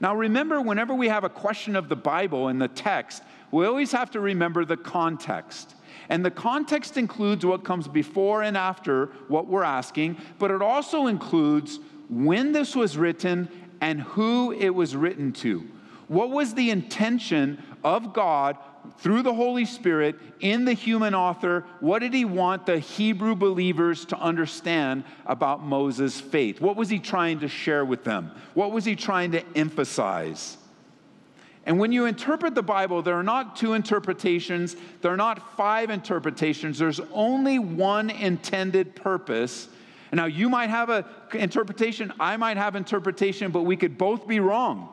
Now, 0.00 0.14
remember, 0.14 0.60
whenever 0.60 0.94
we 0.94 1.08
have 1.08 1.24
a 1.24 1.28
question 1.28 1.76
of 1.76 1.88
the 1.88 1.96
Bible 1.96 2.48
and 2.48 2.60
the 2.60 2.68
text, 2.68 3.22
we 3.50 3.66
always 3.66 3.92
have 3.92 4.10
to 4.12 4.20
remember 4.20 4.64
the 4.64 4.76
context. 4.76 5.74
And 6.08 6.24
the 6.24 6.30
context 6.30 6.96
includes 6.96 7.44
what 7.44 7.64
comes 7.64 7.86
before 7.86 8.42
and 8.42 8.56
after 8.56 9.06
what 9.28 9.46
we're 9.46 9.62
asking, 9.62 10.16
but 10.38 10.50
it 10.50 10.62
also 10.62 11.06
includes 11.06 11.78
when 12.08 12.52
this 12.52 12.74
was 12.74 12.96
written 12.96 13.48
and 13.80 14.00
who 14.02 14.52
it 14.52 14.70
was 14.70 14.96
written 14.96 15.32
to. 15.32 15.66
What 16.08 16.30
was 16.30 16.54
the 16.54 16.70
intention 16.70 17.62
of 17.84 18.12
God 18.12 18.56
through 18.98 19.22
the 19.22 19.34
Holy 19.34 19.64
Spirit 19.64 20.16
in 20.40 20.64
the 20.64 20.72
human 20.72 21.14
author, 21.14 21.64
what 21.80 22.00
did 22.00 22.12
he 22.12 22.24
want 22.24 22.66
the 22.66 22.78
Hebrew 22.78 23.34
believers 23.34 24.04
to 24.06 24.18
understand 24.18 25.04
about 25.26 25.62
Moses' 25.62 26.20
faith? 26.20 26.60
What 26.60 26.76
was 26.76 26.88
he 26.88 26.98
trying 26.98 27.40
to 27.40 27.48
share 27.48 27.84
with 27.84 28.04
them? 28.04 28.32
What 28.54 28.72
was 28.72 28.84
he 28.84 28.96
trying 28.96 29.32
to 29.32 29.42
emphasize? 29.56 30.56
And 31.66 31.78
when 31.78 31.92
you 31.92 32.06
interpret 32.06 32.54
the 32.54 32.62
Bible, 32.62 33.02
there 33.02 33.14
are 33.14 33.22
not 33.22 33.56
two 33.56 33.74
interpretations, 33.74 34.76
there 35.02 35.12
are 35.12 35.16
not 35.16 35.56
five 35.56 35.90
interpretations, 35.90 36.78
there's 36.78 37.00
only 37.12 37.58
one 37.58 38.10
intended 38.10 38.96
purpose. 38.96 39.68
Now, 40.12 40.24
you 40.24 40.48
might 40.48 40.70
have 40.70 40.88
an 40.88 41.04
interpretation, 41.34 42.12
I 42.18 42.36
might 42.36 42.56
have 42.56 42.76
interpretation, 42.76 43.52
but 43.52 43.62
we 43.62 43.76
could 43.76 43.96
both 43.98 44.26
be 44.26 44.40
wrong 44.40 44.88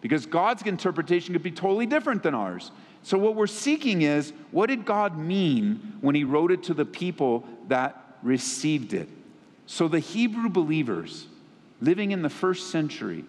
because 0.00 0.26
God's 0.26 0.62
interpretation 0.62 1.32
could 1.32 1.42
be 1.42 1.50
totally 1.50 1.86
different 1.86 2.22
than 2.22 2.34
ours. 2.34 2.70
So, 3.02 3.16
what 3.16 3.34
we're 3.34 3.46
seeking 3.46 4.02
is 4.02 4.32
what 4.50 4.68
did 4.68 4.84
God 4.84 5.16
mean 5.16 5.98
when 6.00 6.14
He 6.14 6.24
wrote 6.24 6.52
it 6.52 6.64
to 6.64 6.74
the 6.74 6.84
people 6.84 7.44
that 7.68 8.18
received 8.22 8.92
it? 8.92 9.08
So, 9.66 9.88
the 9.88 10.00
Hebrew 10.00 10.48
believers 10.48 11.26
living 11.80 12.10
in 12.10 12.22
the 12.22 12.30
first 12.30 12.70
century, 12.70 13.24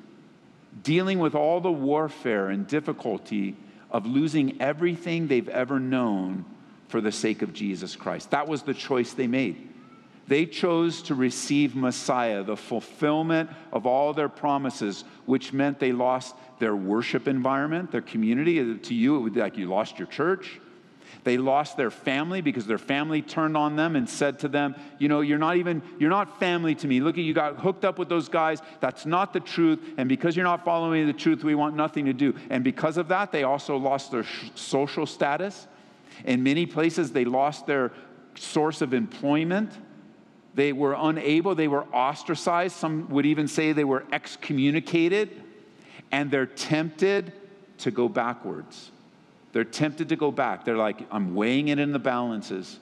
dealing 0.83 1.19
with 1.19 1.35
all 1.35 1.61
the 1.61 1.71
warfare 1.71 2.49
and 2.49 2.67
difficulty 2.67 3.55
of 3.89 4.05
losing 4.05 4.61
everything 4.61 5.27
they've 5.27 5.49
ever 5.49 5.79
known 5.79 6.45
for 6.87 7.01
the 7.01 7.11
sake 7.11 7.41
of 7.41 7.53
Jesus 7.53 7.95
Christ. 7.95 8.31
That 8.31 8.47
was 8.47 8.63
the 8.63 8.73
choice 8.73 9.13
they 9.13 9.27
made. 9.27 9.69
They 10.27 10.45
chose 10.45 11.01
to 11.03 11.15
receive 11.15 11.75
Messiah, 11.75 12.43
the 12.43 12.55
fulfillment 12.55 13.49
of 13.71 13.85
all 13.85 14.13
their 14.13 14.29
promises, 14.29 15.03
which 15.25 15.51
meant 15.51 15.79
they 15.79 15.91
lost 15.91 16.35
their 16.59 16.75
worship 16.75 17.27
environment, 17.27 17.91
their 17.91 18.01
community. 18.01 18.77
To 18.77 18.93
you, 18.93 19.17
it 19.17 19.19
would 19.19 19.33
be 19.33 19.41
like 19.41 19.57
you 19.57 19.67
lost 19.67 19.99
your 19.99 20.07
church. 20.07 20.59
They 21.23 21.37
lost 21.37 21.77
their 21.77 21.91
family 21.91 22.41
because 22.41 22.65
their 22.65 22.77
family 22.77 23.21
turned 23.21 23.55
on 23.55 23.75
them 23.75 23.95
and 23.95 24.09
said 24.09 24.39
to 24.39 24.47
them, 24.47 24.75
You 24.97 25.07
know, 25.07 25.21
you're 25.21 25.37
not 25.37 25.57
even, 25.57 25.81
you're 25.99 26.09
not 26.09 26.39
family 26.39 26.73
to 26.75 26.87
me. 26.87 26.99
Look 26.99 27.17
at 27.17 27.23
you 27.23 27.33
got 27.33 27.57
hooked 27.57 27.85
up 27.85 27.99
with 27.99 28.09
those 28.09 28.27
guys. 28.27 28.59
That's 28.79 29.05
not 29.05 29.33
the 29.33 29.39
truth. 29.39 29.79
And 29.97 30.09
because 30.09 30.35
you're 30.35 30.45
not 30.45 30.65
following 30.65 31.05
the 31.05 31.13
truth, 31.13 31.43
we 31.43 31.55
want 31.55 31.75
nothing 31.75 32.05
to 32.05 32.13
do. 32.13 32.35
And 32.49 32.63
because 32.63 32.97
of 32.97 33.09
that, 33.09 33.31
they 33.31 33.43
also 33.43 33.77
lost 33.77 34.11
their 34.11 34.25
social 34.55 35.05
status. 35.05 35.67
In 36.25 36.43
many 36.43 36.65
places, 36.65 37.11
they 37.11 37.25
lost 37.25 37.67
their 37.67 37.91
source 38.35 38.81
of 38.81 38.93
employment. 38.93 39.71
They 40.53 40.73
were 40.73 40.95
unable, 40.97 41.55
they 41.55 41.67
were 41.67 41.85
ostracized. 41.93 42.75
Some 42.75 43.09
would 43.09 43.25
even 43.25 43.47
say 43.47 43.71
they 43.71 43.83
were 43.83 44.05
excommunicated 44.11 45.29
and 46.11 46.29
they're 46.29 46.45
tempted 46.45 47.31
to 47.79 47.91
go 47.91 48.09
backwards. 48.09 48.91
They're 49.53 49.63
tempted 49.63 50.09
to 50.09 50.15
go 50.15 50.31
back. 50.31 50.65
They're 50.65 50.77
like, 50.77 51.05
I'm 51.11 51.35
weighing 51.35 51.69
it 51.69 51.79
in 51.79 51.91
the 51.91 51.99
balances. 51.99 52.79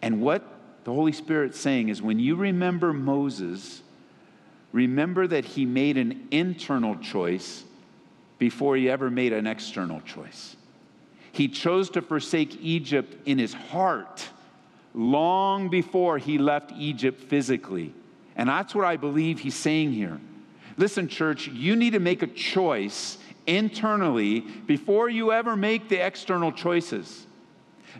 And 0.00 0.20
what 0.20 0.44
the 0.84 0.92
Holy 0.92 1.12
Spirit's 1.12 1.58
saying 1.58 1.88
is 1.88 2.02
when 2.02 2.18
you 2.18 2.34
remember 2.34 2.92
Moses, 2.92 3.82
remember 4.72 5.26
that 5.28 5.44
he 5.44 5.64
made 5.64 5.96
an 5.96 6.28
internal 6.30 6.96
choice 6.96 7.64
before 8.38 8.76
he 8.76 8.90
ever 8.90 9.10
made 9.10 9.32
an 9.32 9.46
external 9.46 10.00
choice. 10.00 10.56
He 11.30 11.48
chose 11.48 11.90
to 11.90 12.02
forsake 12.02 12.60
Egypt 12.60 13.16
in 13.26 13.38
his 13.38 13.54
heart 13.54 14.28
long 14.94 15.68
before 15.68 16.18
he 16.18 16.38
left 16.38 16.72
Egypt 16.72 17.20
physically. 17.20 17.94
And 18.36 18.48
that's 18.48 18.74
what 18.74 18.84
I 18.84 18.96
believe 18.96 19.40
he's 19.40 19.54
saying 19.54 19.92
here. 19.92 20.20
Listen, 20.76 21.08
church, 21.08 21.48
you 21.48 21.76
need 21.76 21.92
to 21.92 22.00
make 22.00 22.22
a 22.22 22.26
choice 22.26 23.18
internally 23.46 24.40
before 24.40 25.08
you 25.08 25.32
ever 25.32 25.56
make 25.56 25.88
the 25.88 26.04
external 26.04 26.52
choices. 26.52 27.26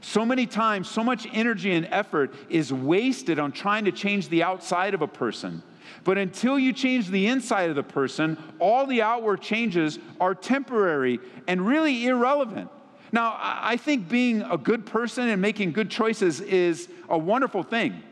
So 0.00 0.24
many 0.24 0.46
times, 0.46 0.88
so 0.88 1.04
much 1.04 1.26
energy 1.32 1.72
and 1.72 1.86
effort 1.90 2.34
is 2.48 2.72
wasted 2.72 3.38
on 3.38 3.52
trying 3.52 3.84
to 3.84 3.92
change 3.92 4.28
the 4.28 4.42
outside 4.42 4.94
of 4.94 5.02
a 5.02 5.08
person. 5.08 5.62
But 6.04 6.18
until 6.18 6.58
you 6.58 6.72
change 6.72 7.08
the 7.08 7.26
inside 7.26 7.68
of 7.68 7.76
the 7.76 7.82
person, 7.82 8.38
all 8.58 8.86
the 8.86 9.02
outward 9.02 9.42
changes 9.42 9.98
are 10.20 10.34
temporary 10.34 11.20
and 11.46 11.66
really 11.66 12.06
irrelevant. 12.06 12.70
Now, 13.12 13.38
I 13.38 13.76
think 13.76 14.08
being 14.08 14.40
a 14.42 14.56
good 14.56 14.86
person 14.86 15.28
and 15.28 15.40
making 15.40 15.72
good 15.72 15.90
choices 15.90 16.40
is 16.40 16.88
a 17.10 17.18
wonderful 17.18 17.62
thing. 17.62 18.02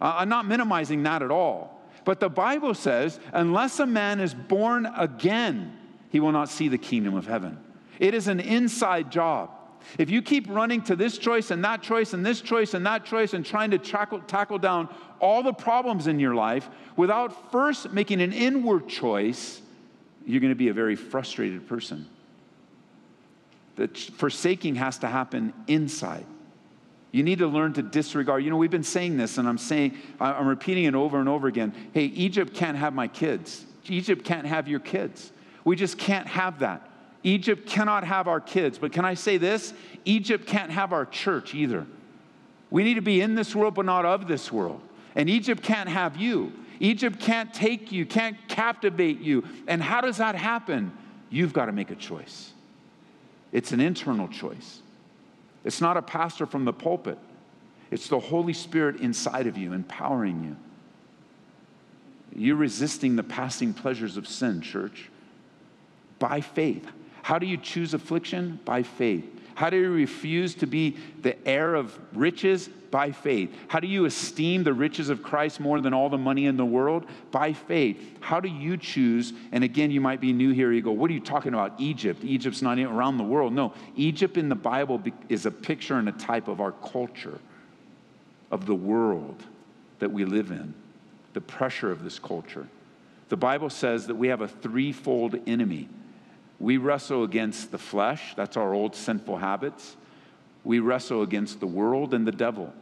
Uh, 0.00 0.14
I'm 0.16 0.30
not 0.30 0.46
minimizing 0.46 1.02
that 1.02 1.22
at 1.22 1.30
all. 1.30 1.82
But 2.06 2.20
the 2.20 2.30
Bible 2.30 2.72
says, 2.72 3.20
unless 3.32 3.80
a 3.80 3.86
man 3.86 4.18
is 4.18 4.32
born 4.32 4.86
again, 4.86 5.76
he 6.10 6.20
will 6.20 6.32
not 6.32 6.48
see 6.48 6.68
the 6.68 6.78
kingdom 6.78 7.14
of 7.14 7.26
heaven. 7.26 7.58
It 7.98 8.14
is 8.14 8.28
an 8.28 8.40
inside 8.40 9.10
job. 9.10 9.50
If 9.98 10.10
you 10.10 10.22
keep 10.22 10.48
running 10.48 10.82
to 10.82 10.96
this 10.96 11.18
choice 11.18 11.50
and 11.50 11.64
that 11.64 11.82
choice 11.82 12.12
and 12.12 12.24
this 12.24 12.40
choice 12.40 12.74
and 12.74 12.86
that 12.86 13.04
choice 13.04 13.34
and 13.34 13.44
trying 13.44 13.70
to 13.72 13.78
tackle, 13.78 14.20
tackle 14.20 14.58
down 14.58 14.88
all 15.20 15.42
the 15.42 15.52
problems 15.52 16.06
in 16.06 16.18
your 16.18 16.34
life 16.34 16.68
without 16.96 17.52
first 17.52 17.92
making 17.92 18.20
an 18.20 18.32
inward 18.32 18.88
choice, 18.88 19.60
you're 20.24 20.40
going 20.40 20.52
to 20.52 20.56
be 20.56 20.68
a 20.68 20.74
very 20.74 20.96
frustrated 20.96 21.68
person. 21.68 22.06
The 23.76 23.88
forsaking 23.88 24.76
has 24.76 24.98
to 24.98 25.08
happen 25.08 25.52
inside. 25.66 26.26
You 27.12 27.22
need 27.22 27.38
to 27.38 27.46
learn 27.46 27.72
to 27.74 27.82
disregard. 27.82 28.44
You 28.44 28.50
know, 28.50 28.56
we've 28.56 28.70
been 28.70 28.82
saying 28.82 29.16
this, 29.16 29.38
and 29.38 29.48
I'm 29.48 29.58
saying, 29.58 29.96
I'm 30.20 30.46
repeating 30.46 30.84
it 30.84 30.94
over 30.94 31.18
and 31.18 31.28
over 31.28 31.46
again. 31.46 31.74
Hey, 31.94 32.06
Egypt 32.06 32.54
can't 32.54 32.76
have 32.76 32.92
my 32.92 33.08
kids. 33.08 33.64
Egypt 33.86 34.24
can't 34.24 34.46
have 34.46 34.68
your 34.68 34.80
kids. 34.80 35.32
We 35.64 35.76
just 35.76 35.98
can't 35.98 36.26
have 36.26 36.58
that. 36.58 36.90
Egypt 37.22 37.66
cannot 37.66 38.04
have 38.04 38.28
our 38.28 38.40
kids. 38.40 38.78
But 38.78 38.92
can 38.92 39.04
I 39.04 39.14
say 39.14 39.36
this? 39.36 39.72
Egypt 40.04 40.46
can't 40.46 40.70
have 40.70 40.92
our 40.92 41.06
church 41.06 41.54
either. 41.54 41.86
We 42.70 42.84
need 42.84 42.94
to 42.94 43.02
be 43.02 43.20
in 43.20 43.34
this 43.34 43.54
world, 43.54 43.74
but 43.74 43.84
not 43.84 44.04
of 44.04 44.28
this 44.28 44.52
world. 44.52 44.80
And 45.14 45.30
Egypt 45.30 45.62
can't 45.62 45.88
have 45.88 46.16
you. 46.16 46.52
Egypt 46.80 47.18
can't 47.18 47.52
take 47.54 47.90
you, 47.90 48.04
can't 48.04 48.36
captivate 48.48 49.20
you. 49.20 49.44
And 49.66 49.82
how 49.82 50.00
does 50.02 50.18
that 50.18 50.34
happen? 50.34 50.92
You've 51.30 51.52
got 51.52 51.66
to 51.66 51.72
make 51.72 51.90
a 51.90 51.94
choice. 51.94 52.52
It's 53.52 53.72
an 53.72 53.80
internal 53.80 54.28
choice. 54.28 54.80
It's 55.64 55.80
not 55.80 55.96
a 55.96 56.02
pastor 56.02 56.46
from 56.46 56.64
the 56.64 56.72
pulpit, 56.72 57.18
it's 57.90 58.08
the 58.08 58.20
Holy 58.20 58.52
Spirit 58.52 59.00
inside 59.00 59.46
of 59.46 59.56
you, 59.56 59.72
empowering 59.72 60.44
you. 60.44 60.56
You're 62.38 62.56
resisting 62.56 63.16
the 63.16 63.22
passing 63.22 63.72
pleasures 63.72 64.16
of 64.16 64.28
sin, 64.28 64.60
church, 64.60 65.08
by 66.18 66.40
faith. 66.40 66.86
How 67.22 67.38
do 67.38 67.46
you 67.46 67.56
choose 67.56 67.94
affliction? 67.94 68.60
By 68.64 68.82
faith. 68.82 69.35
How 69.56 69.70
do 69.70 69.78
you 69.78 69.90
refuse 69.90 70.54
to 70.56 70.66
be 70.66 70.98
the 71.22 71.34
heir 71.48 71.74
of 71.74 71.98
riches? 72.12 72.68
By 72.90 73.10
faith. 73.10 73.54
How 73.68 73.80
do 73.80 73.86
you 73.86 74.04
esteem 74.04 74.64
the 74.64 74.72
riches 74.72 75.08
of 75.08 75.22
Christ 75.22 75.60
more 75.60 75.80
than 75.80 75.94
all 75.94 76.10
the 76.10 76.18
money 76.18 76.44
in 76.44 76.58
the 76.58 76.64
world? 76.64 77.06
By 77.30 77.54
faith. 77.54 78.18
How 78.20 78.38
do 78.38 78.48
you 78.48 78.76
choose? 78.76 79.32
And 79.52 79.64
again, 79.64 79.90
you 79.90 80.00
might 80.00 80.20
be 80.20 80.34
new 80.34 80.52
here. 80.52 80.72
You 80.72 80.82
go, 80.82 80.92
What 80.92 81.10
are 81.10 81.14
you 81.14 81.20
talking 81.20 81.54
about? 81.54 81.72
Egypt. 81.78 82.22
Egypt's 82.22 82.60
not 82.60 82.78
around 82.78 83.16
the 83.16 83.24
world. 83.24 83.54
No, 83.54 83.72
Egypt 83.96 84.36
in 84.36 84.50
the 84.50 84.54
Bible 84.54 85.02
is 85.30 85.46
a 85.46 85.50
picture 85.50 85.94
and 85.94 86.08
a 86.08 86.12
type 86.12 86.48
of 86.48 86.60
our 86.60 86.72
culture, 86.72 87.40
of 88.50 88.66
the 88.66 88.74
world 88.74 89.42
that 90.00 90.12
we 90.12 90.26
live 90.26 90.50
in, 90.50 90.74
the 91.32 91.40
pressure 91.40 91.90
of 91.90 92.04
this 92.04 92.18
culture. 92.18 92.68
The 93.30 93.36
Bible 93.38 93.70
says 93.70 94.06
that 94.06 94.16
we 94.16 94.28
have 94.28 94.42
a 94.42 94.48
threefold 94.48 95.36
enemy 95.46 95.88
we 96.58 96.78
wrestle 96.78 97.22
against 97.24 97.70
the 97.70 97.78
flesh, 97.78 98.34
that's 98.34 98.56
our 98.56 98.72
old 98.72 98.94
sinful 98.94 99.38
habits. 99.38 99.96
We 100.64 100.78
wrestle 100.80 101.22
against 101.22 101.60
the 101.60 101.66
world 101.66 102.14
and 102.14 102.26
the 102.26 102.32
devil. 102.32 102.72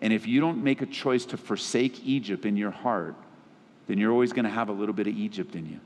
And 0.00 0.12
if 0.12 0.26
you 0.26 0.40
don't 0.40 0.62
make 0.62 0.82
a 0.82 0.86
choice 0.86 1.24
to 1.26 1.36
forsake 1.36 2.04
Egypt 2.04 2.44
in 2.44 2.56
your 2.56 2.70
heart, 2.70 3.14
then 3.86 3.98
you're 3.98 4.12
always 4.12 4.32
going 4.32 4.44
to 4.44 4.50
have 4.50 4.68
a 4.68 4.72
little 4.72 4.94
bit 4.94 5.06
of 5.06 5.16
Egypt 5.16 5.54
in 5.54 5.66
you. 5.66 5.80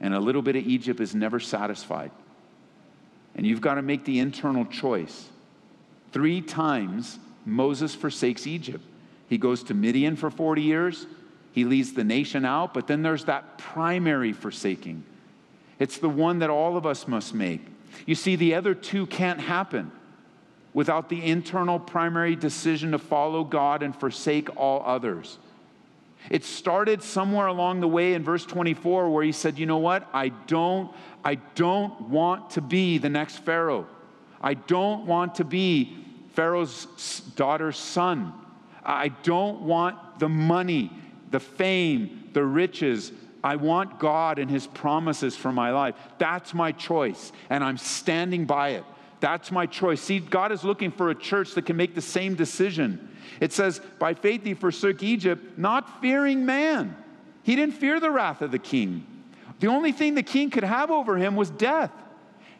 And 0.00 0.14
a 0.14 0.20
little 0.20 0.42
bit 0.42 0.56
of 0.56 0.66
Egypt 0.66 1.00
is 1.00 1.14
never 1.14 1.38
satisfied. 1.38 2.10
And 3.34 3.46
you've 3.46 3.60
got 3.60 3.74
to 3.74 3.82
make 3.82 4.04
the 4.04 4.18
internal 4.18 4.64
choice. 4.64 5.28
Three 6.12 6.40
times 6.40 7.18
Moses 7.44 7.94
forsakes 7.94 8.46
Egypt. 8.46 8.84
He 9.28 9.36
goes 9.36 9.62
to 9.64 9.74
Midian 9.74 10.16
for 10.16 10.30
40 10.30 10.62
years, 10.62 11.06
he 11.52 11.64
leads 11.64 11.92
the 11.92 12.04
nation 12.04 12.44
out, 12.44 12.74
but 12.74 12.86
then 12.86 13.02
there's 13.02 13.24
that 13.26 13.58
primary 13.58 14.32
forsaking 14.32 15.04
it's 15.84 15.98
the 15.98 16.08
one 16.08 16.38
that 16.38 16.48
all 16.48 16.78
of 16.78 16.86
us 16.86 17.06
must 17.06 17.34
make. 17.34 17.60
You 18.06 18.14
see, 18.14 18.36
the 18.36 18.54
other 18.54 18.74
two 18.74 19.04
can't 19.04 19.38
happen 19.38 19.92
without 20.72 21.10
the 21.10 21.22
internal 21.22 21.78
primary 21.78 22.34
decision 22.36 22.92
to 22.92 22.98
follow 22.98 23.44
God 23.44 23.82
and 23.82 23.94
forsake 23.94 24.48
all 24.56 24.82
others. 24.86 25.36
It 26.30 26.42
started 26.42 27.02
somewhere 27.02 27.48
along 27.48 27.80
the 27.80 27.88
way 27.88 28.14
in 28.14 28.24
verse 28.24 28.46
24 28.46 29.10
where 29.10 29.22
he 29.22 29.30
said, 29.30 29.58
"You 29.58 29.66
know 29.66 29.76
what? 29.76 30.08
I 30.14 30.30
don't 30.30 30.90
I 31.22 31.34
don't 31.54 32.08
want 32.08 32.48
to 32.52 32.62
be 32.62 32.96
the 32.96 33.10
next 33.10 33.44
Pharaoh. 33.44 33.86
I 34.40 34.54
don't 34.54 35.04
want 35.04 35.34
to 35.34 35.44
be 35.44 35.98
Pharaoh's 36.32 37.20
daughter's 37.36 37.76
son. 37.76 38.32
I 38.82 39.08
don't 39.08 39.60
want 39.60 40.18
the 40.18 40.30
money, 40.30 40.90
the 41.30 41.40
fame, 41.40 42.30
the 42.32 42.42
riches, 42.42 43.12
I 43.44 43.56
want 43.56 43.98
God 43.98 44.38
and 44.38 44.50
His 44.50 44.66
promises 44.66 45.36
for 45.36 45.52
my 45.52 45.70
life. 45.70 45.94
That's 46.16 46.54
my 46.54 46.72
choice, 46.72 47.30
and 47.50 47.62
I'm 47.62 47.76
standing 47.76 48.46
by 48.46 48.70
it. 48.70 48.84
That's 49.20 49.52
my 49.52 49.66
choice. 49.66 50.00
See, 50.00 50.18
God 50.18 50.50
is 50.50 50.64
looking 50.64 50.90
for 50.90 51.10
a 51.10 51.14
church 51.14 51.52
that 51.54 51.66
can 51.66 51.76
make 51.76 51.94
the 51.94 52.00
same 52.00 52.34
decision. 52.34 53.14
It 53.40 53.52
says, 53.52 53.82
By 53.98 54.14
faith 54.14 54.44
he 54.44 54.54
forsook 54.54 55.02
Egypt, 55.02 55.58
not 55.58 56.00
fearing 56.00 56.46
man. 56.46 56.96
He 57.42 57.54
didn't 57.54 57.74
fear 57.74 58.00
the 58.00 58.10
wrath 58.10 58.40
of 58.40 58.50
the 58.50 58.58
king. 58.58 59.06
The 59.60 59.66
only 59.66 59.92
thing 59.92 60.14
the 60.14 60.22
king 60.22 60.48
could 60.48 60.64
have 60.64 60.90
over 60.90 61.18
him 61.18 61.36
was 61.36 61.50
death. 61.50 61.92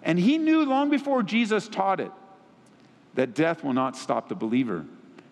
And 0.03 0.19
he 0.19 0.37
knew 0.37 0.65
long 0.67 0.91
before 0.91 1.23
Jesus 1.23 1.67
taught 1.67 1.99
it 1.99 2.13
that 3.15 3.35
death 3.35 3.65
will 3.65 3.73
not 3.73 3.97
stop 3.97 4.29
the 4.29 4.35
believer, 4.35 4.85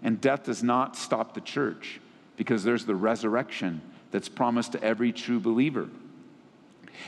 and 0.03 0.21
death 0.21 0.45
does 0.45 0.63
not 0.63 0.97
stop 0.97 1.35
the 1.35 1.41
church 1.41 2.01
because 2.37 2.65
there's 2.65 2.87
the 2.87 2.95
resurrection 2.95 3.83
that's 4.13 4.29
promised 4.29 4.73
to 4.73 4.83
every 4.83 5.13
true 5.13 5.41
believer. 5.41 5.89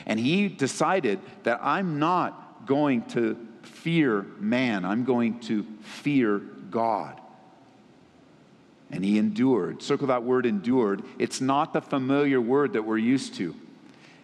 And 0.05 0.19
he 0.19 0.47
decided 0.47 1.19
that 1.43 1.59
I'm 1.63 1.99
not 1.99 2.65
going 2.65 3.03
to 3.09 3.37
fear 3.61 4.23
man, 4.39 4.85
I'm 4.85 5.05
going 5.05 5.39
to 5.41 5.63
fear 5.81 6.39
God. 6.39 7.19
And 8.91 9.03
he 9.03 9.17
endured. 9.17 9.81
Circle 9.81 10.07
that 10.07 10.23
word 10.23 10.45
endured. 10.45 11.03
It's 11.17 11.41
not 11.41 11.73
the 11.73 11.81
familiar 11.81 12.39
word 12.39 12.73
that 12.73 12.83
we're 12.83 12.97
used 12.97 13.35
to. 13.35 13.55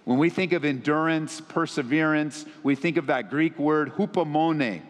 When 0.05 0.17
we 0.17 0.29
think 0.29 0.51
of 0.53 0.65
endurance, 0.65 1.41
perseverance, 1.41 2.45
we 2.63 2.75
think 2.75 2.97
of 2.97 3.07
that 3.07 3.29
Greek 3.29 3.57
word 3.57 3.93
hupomone, 3.93 4.81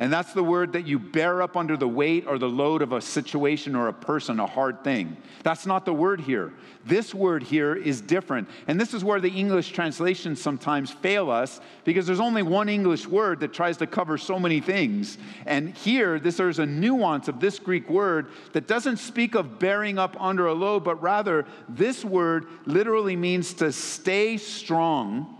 and 0.00 0.12
that's 0.12 0.32
the 0.32 0.44
word 0.44 0.74
that 0.74 0.86
you 0.86 0.96
bear 0.98 1.42
up 1.42 1.56
under 1.56 1.76
the 1.76 1.88
weight 1.88 2.24
or 2.28 2.38
the 2.38 2.48
load 2.48 2.82
of 2.82 2.92
a 2.92 3.00
situation 3.00 3.74
or 3.74 3.88
a 3.88 3.92
person, 3.92 4.38
a 4.38 4.46
hard 4.46 4.84
thing. 4.84 5.16
That's 5.42 5.66
not 5.66 5.84
the 5.84 5.92
word 5.92 6.20
here. 6.20 6.52
This 6.84 7.12
word 7.12 7.42
here 7.42 7.74
is 7.74 8.00
different. 8.00 8.48
And 8.68 8.80
this 8.80 8.94
is 8.94 9.02
where 9.02 9.20
the 9.20 9.30
English 9.30 9.72
translations 9.72 10.40
sometimes 10.40 10.92
fail 10.92 11.30
us 11.30 11.60
because 11.82 12.06
there's 12.06 12.20
only 12.20 12.44
one 12.44 12.68
English 12.68 13.08
word 13.08 13.40
that 13.40 13.52
tries 13.52 13.76
to 13.78 13.88
cover 13.88 14.18
so 14.18 14.38
many 14.38 14.60
things. 14.60 15.18
And 15.46 15.74
here, 15.76 16.20
this, 16.20 16.36
there's 16.36 16.60
a 16.60 16.66
nuance 16.66 17.26
of 17.26 17.40
this 17.40 17.58
Greek 17.58 17.90
word 17.90 18.28
that 18.52 18.68
doesn't 18.68 18.98
speak 18.98 19.34
of 19.34 19.58
bearing 19.58 19.98
up 19.98 20.16
under 20.20 20.46
a 20.46 20.54
load, 20.54 20.84
but 20.84 21.02
rather, 21.02 21.44
this 21.68 22.04
word 22.04 22.46
literally 22.66 23.16
means 23.16 23.52
to 23.54 23.72
stay 23.72 24.36
strong, 24.36 25.37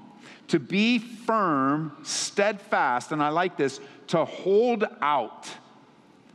to 0.49 0.59
be 0.59 0.99
firm, 0.99 1.97
steadfast, 2.03 3.13
and 3.13 3.23
I 3.23 3.29
like 3.29 3.57
this 3.57 3.81
to 4.09 4.25
hold 4.25 4.85
out. 5.01 5.49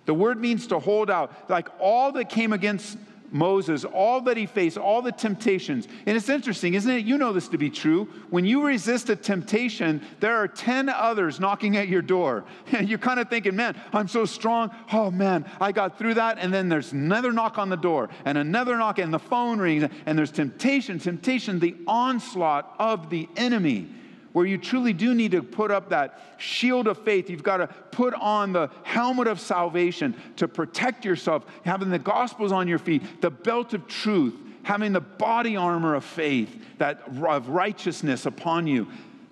The 0.06 0.14
word 0.14 0.40
means 0.40 0.68
to 0.68 0.80
hold 0.80 1.10
out. 1.10 1.50
Like 1.50 1.70
all 1.80 2.12
that 2.14 2.30
came 2.30 2.54
against 2.54 2.98
Moses, 3.32 3.84
all 3.84 4.22
that 4.22 4.38
he 4.38 4.46
faced, 4.46 4.78
all 4.78 5.02
the 5.02 5.12
temptations. 5.12 5.88
And 6.06 6.16
it's 6.16 6.30
interesting, 6.30 6.76
isn't 6.76 6.92
it? 6.92 7.04
You 7.06 7.18
know 7.18 7.34
this 7.34 7.48
to 7.48 7.58
be 7.58 7.72
true. 7.72 8.08
When 8.30 8.46
you 8.46 8.64
resist 8.64 9.10
a 9.10 9.16
temptation, 9.16 10.02
there 10.20 10.36
are 10.36 10.48
10 10.48 10.88
others 10.88 11.40
knocking 11.40 11.76
at 11.76 11.88
your 11.88 12.04
door. 12.04 12.46
And 12.72 12.88
you're 12.90 13.00
kind 13.00 13.20
of 13.20 13.30
thinking, 13.30 13.56
man, 13.56 13.76
I'm 13.92 14.08
so 14.08 14.26
strong. 14.26 14.70
Oh, 14.92 15.10
man, 15.10 15.50
I 15.60 15.72
got 15.72 15.98
through 15.98 16.14
that. 16.16 16.38
And 16.38 16.54
then 16.54 16.70
there's 16.70 16.92
another 16.92 17.32
knock 17.32 17.58
on 17.58 17.70
the 17.70 17.76
door 17.76 18.10
and 18.24 18.38
another 18.38 18.78
knock, 18.78 19.00
and 19.00 19.12
the 19.12 19.20
phone 19.20 19.58
rings, 19.58 19.90
and 20.06 20.18
there's 20.18 20.32
temptation, 20.32 21.00
temptation, 21.00 21.60
the 21.60 21.76
onslaught 21.88 22.76
of 22.78 23.10
the 23.10 23.28
enemy 23.36 23.90
where 24.34 24.46
you 24.46 24.58
truly 24.58 24.94
do 24.94 25.14
need 25.14 25.32
to 25.32 25.42
put 25.42 25.72
up 25.72 25.90
that 25.90 26.20
shield 26.38 26.88
of 26.88 26.98
faith. 27.04 27.30
You've 27.30 27.44
got 27.44 27.58
to 27.58 27.68
put 27.68 28.14
on 28.16 28.52
the 28.52 28.70
helmet 28.82 29.28
of 29.28 29.40
salvation 29.40 30.16
to 30.38 30.48
protect 30.48 31.06
yourself, 31.06 31.46
having 31.64 31.90
the 31.90 32.00
gospels 32.00 32.52
on 32.52 32.68
your 32.68 32.80
feet, 32.80 33.22
the 33.22 33.30
belt 33.30 33.74
of 33.74 33.88
truth, 33.88 34.34
having 34.64 34.92
the 34.92 35.02
body 35.02 35.56
armor 35.56 35.94
of 35.94 36.04
faith, 36.04 36.50
that 36.80 37.04
of 37.08 37.50
righteousness 37.50 38.26
upon 38.26 38.66
you, 38.66 38.88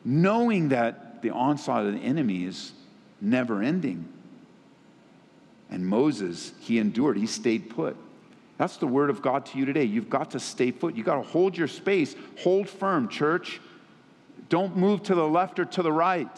knowing 0.06 0.70
that 0.70 1.22
the 1.22 1.32
onslaught 1.32 1.86
of 1.86 1.94
the 1.94 2.00
enemy 2.00 2.46
is 2.46 2.72
never 3.20 3.62
ending. 3.62 4.08
And 5.72 5.86
Moses, 5.86 6.52
he 6.60 6.80
endured, 6.80 7.18
he 7.18 7.28
stayed 7.28 7.70
put. 7.70 7.96
That's 8.58 8.78
the 8.78 8.88
word 8.88 9.10
of 9.10 9.24
God 9.24 9.48
to 9.48 9.58
you 9.58 9.66
today. 9.66 9.86
You've 9.86 10.10
got 10.10 10.32
to 10.32 10.40
stay 10.40 10.72
put. 10.72 10.96
You've 10.96 11.06
got 11.06 11.16
to 11.16 11.28
hold 11.28 11.58
your 11.58 11.68
space, 11.68 12.16
hold 12.38 12.70
firm, 12.70 13.08
church. 13.08 13.60
Don't 14.52 14.76
move 14.76 15.02
to 15.04 15.16
the 15.16 15.26
left 15.26 15.60
or 15.60 15.66
to 15.66 15.82
the 15.82 15.94
right. 15.94 16.30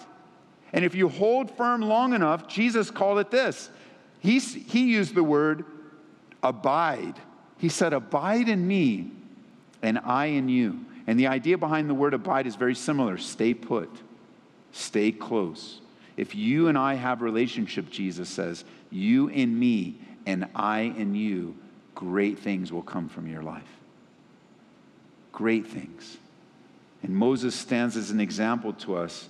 And 0.71 0.85
if 0.85 0.93
you 0.93 1.09
hold 1.09 1.49
firm 1.57 1.81
long 1.81 2.13
enough, 2.13 2.47
Jesus 2.47 2.91
called 2.91 3.17
it 3.17 3.31
this. 3.31 3.71
He, 4.19 4.37
he 4.37 4.91
used 4.91 5.15
the 5.15 5.23
word 5.23 5.65
abide. 6.43 7.15
He 7.57 7.69
said, 7.69 7.91
Abide 7.91 8.49
in 8.49 8.67
me, 8.67 9.09
and 9.81 9.97
I 9.97 10.27
in 10.27 10.47
you. 10.47 10.85
And 11.07 11.19
the 11.19 11.25
idea 11.25 11.57
behind 11.57 11.89
the 11.89 11.95
word 11.95 12.13
abide 12.13 12.45
is 12.45 12.55
very 12.55 12.75
similar 12.75 13.17
stay 13.17 13.55
put, 13.55 13.89
stay 14.71 15.11
close. 15.11 15.81
If 16.15 16.35
you 16.35 16.67
and 16.67 16.77
I 16.77 16.93
have 16.93 17.23
relationship, 17.23 17.89
Jesus 17.89 18.29
says, 18.29 18.63
you 18.91 19.27
in 19.29 19.57
me 19.57 19.95
and 20.27 20.47
I 20.53 20.81
in 20.81 21.15
you, 21.15 21.57
great 21.95 22.37
things 22.37 22.71
will 22.71 22.83
come 22.83 23.09
from 23.09 23.25
your 23.25 23.41
life. 23.41 23.63
Great 25.31 25.65
things. 25.65 26.19
And 27.03 27.15
Moses 27.15 27.53
stands 27.53 27.97
as 27.97 28.11
an 28.11 28.19
example 28.19 28.73
to 28.73 28.95
us 28.95 29.27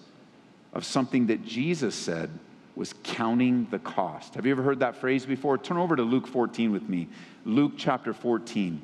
of 0.71 0.85
something 0.85 1.27
that 1.27 1.43
Jesus 1.43 1.95
said 1.95 2.29
was 2.75 2.93
counting 3.03 3.67
the 3.69 3.79
cost. 3.79 4.35
Have 4.35 4.45
you 4.45 4.51
ever 4.51 4.63
heard 4.63 4.79
that 4.79 4.95
phrase 4.95 5.25
before? 5.25 5.57
Turn 5.57 5.77
over 5.77 5.95
to 5.95 6.03
Luke 6.03 6.27
14 6.27 6.71
with 6.71 6.87
me. 6.89 7.07
Luke 7.45 7.73
chapter 7.77 8.13
14. 8.13 8.81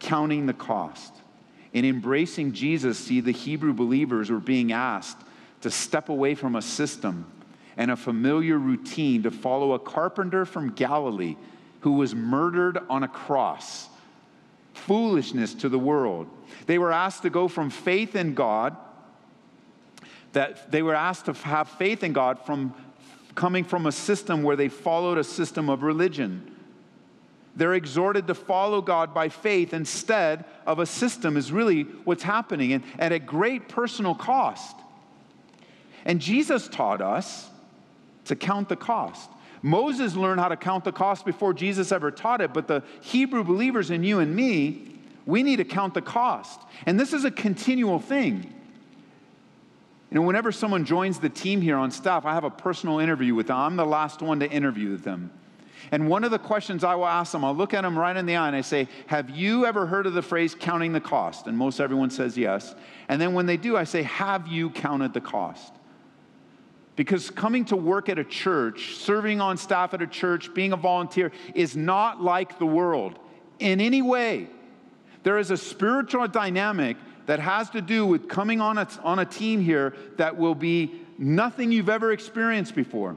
Counting 0.00 0.46
the 0.46 0.52
cost. 0.52 1.14
In 1.72 1.84
embracing 1.84 2.52
Jesus, 2.52 2.98
see, 2.98 3.20
the 3.20 3.32
Hebrew 3.32 3.72
believers 3.72 4.30
were 4.30 4.40
being 4.40 4.72
asked 4.72 5.18
to 5.62 5.70
step 5.70 6.08
away 6.08 6.34
from 6.34 6.56
a 6.56 6.62
system 6.62 7.30
and 7.76 7.90
a 7.90 7.96
familiar 7.96 8.58
routine 8.58 9.22
to 9.22 9.30
follow 9.30 9.72
a 9.72 9.78
carpenter 9.78 10.44
from 10.44 10.72
Galilee 10.72 11.36
who 11.80 11.92
was 11.92 12.14
murdered 12.14 12.78
on 12.88 13.02
a 13.02 13.08
cross. 13.08 13.88
Foolishness 14.76 15.54
to 15.54 15.68
the 15.68 15.78
world. 15.78 16.28
They 16.66 16.78
were 16.78 16.92
asked 16.92 17.22
to 17.22 17.30
go 17.30 17.48
from 17.48 17.70
faith 17.70 18.14
in 18.14 18.34
God, 18.34 18.76
that 20.32 20.70
they 20.70 20.82
were 20.82 20.94
asked 20.94 21.26
to 21.26 21.32
have 21.32 21.68
faith 21.68 22.04
in 22.04 22.12
God 22.12 22.38
from 22.44 22.74
coming 23.34 23.64
from 23.64 23.86
a 23.86 23.92
system 23.92 24.42
where 24.42 24.56
they 24.56 24.68
followed 24.68 25.18
a 25.18 25.24
system 25.24 25.68
of 25.68 25.82
religion. 25.82 26.54
They're 27.54 27.74
exhorted 27.74 28.26
to 28.26 28.34
follow 28.34 28.82
God 28.82 29.14
by 29.14 29.28
faith 29.28 29.72
instead 29.72 30.44
of 30.66 30.78
a 30.78 30.86
system, 30.86 31.36
is 31.36 31.50
really 31.50 31.82
what's 31.82 32.22
happening, 32.22 32.72
and 32.72 32.84
at 32.98 33.12
a 33.12 33.18
great 33.18 33.68
personal 33.68 34.14
cost. 34.14 34.76
And 36.04 36.20
Jesus 36.20 36.68
taught 36.68 37.00
us 37.00 37.48
to 38.26 38.36
count 38.36 38.68
the 38.68 38.76
cost. 38.76 39.30
Moses 39.66 40.14
learned 40.14 40.38
how 40.38 40.46
to 40.46 40.56
count 40.56 40.84
the 40.84 40.92
cost 40.92 41.24
before 41.24 41.52
Jesus 41.52 41.90
ever 41.90 42.12
taught 42.12 42.40
it, 42.40 42.54
but 42.54 42.68
the 42.68 42.84
Hebrew 43.00 43.42
believers 43.42 43.90
in 43.90 44.04
you 44.04 44.20
and 44.20 44.34
me, 44.34 44.94
we 45.26 45.42
need 45.42 45.56
to 45.56 45.64
count 45.64 45.92
the 45.92 46.00
cost. 46.00 46.60
And 46.86 47.00
this 47.00 47.12
is 47.12 47.24
a 47.24 47.32
continual 47.32 47.98
thing. 47.98 48.54
You 50.08 50.14
know, 50.14 50.22
whenever 50.22 50.52
someone 50.52 50.84
joins 50.84 51.18
the 51.18 51.28
team 51.28 51.60
here 51.60 51.76
on 51.76 51.90
staff, 51.90 52.24
I 52.24 52.34
have 52.34 52.44
a 52.44 52.50
personal 52.50 53.00
interview 53.00 53.34
with 53.34 53.48
them. 53.48 53.56
I'm 53.56 53.74
the 53.74 53.84
last 53.84 54.22
one 54.22 54.38
to 54.38 54.48
interview 54.48 54.96
them. 54.98 55.32
And 55.90 56.08
one 56.08 56.22
of 56.22 56.30
the 56.30 56.38
questions 56.38 56.84
I 56.84 56.94
will 56.94 57.06
ask 57.06 57.32
them, 57.32 57.44
I'll 57.44 57.52
look 57.52 57.74
at 57.74 57.82
them 57.82 57.98
right 57.98 58.16
in 58.16 58.24
the 58.24 58.36
eye 58.36 58.46
and 58.46 58.54
I 58.54 58.60
say, 58.60 58.86
Have 59.08 59.30
you 59.30 59.66
ever 59.66 59.84
heard 59.86 60.06
of 60.06 60.14
the 60.14 60.22
phrase 60.22 60.54
counting 60.54 60.92
the 60.92 61.00
cost? 61.00 61.48
And 61.48 61.58
most 61.58 61.80
everyone 61.80 62.10
says 62.10 62.38
yes. 62.38 62.72
And 63.08 63.20
then 63.20 63.34
when 63.34 63.46
they 63.46 63.56
do, 63.56 63.76
I 63.76 63.82
say, 63.82 64.04
Have 64.04 64.46
you 64.46 64.70
counted 64.70 65.12
the 65.12 65.20
cost? 65.20 65.74
Because 66.96 67.30
coming 67.30 67.66
to 67.66 67.76
work 67.76 68.08
at 68.08 68.18
a 68.18 68.24
church, 68.24 68.96
serving 68.96 69.40
on 69.40 69.58
staff 69.58 69.92
at 69.94 70.02
a 70.02 70.06
church, 70.06 70.52
being 70.54 70.72
a 70.72 70.76
volunteer 70.76 71.30
is 71.54 71.76
not 71.76 72.22
like 72.22 72.58
the 72.58 72.66
world 72.66 73.18
in 73.58 73.80
any 73.80 74.02
way. 74.02 74.48
There 75.22 75.38
is 75.38 75.50
a 75.50 75.56
spiritual 75.56 76.26
dynamic 76.28 76.96
that 77.26 77.40
has 77.40 77.68
to 77.70 77.82
do 77.82 78.06
with 78.06 78.28
coming 78.28 78.60
on 78.60 78.78
a, 78.78 78.88
on 79.02 79.18
a 79.18 79.24
team 79.24 79.60
here 79.60 79.94
that 80.16 80.36
will 80.36 80.54
be 80.54 81.02
nothing 81.18 81.70
you've 81.72 81.88
ever 81.88 82.12
experienced 82.12 82.74
before 82.74 83.16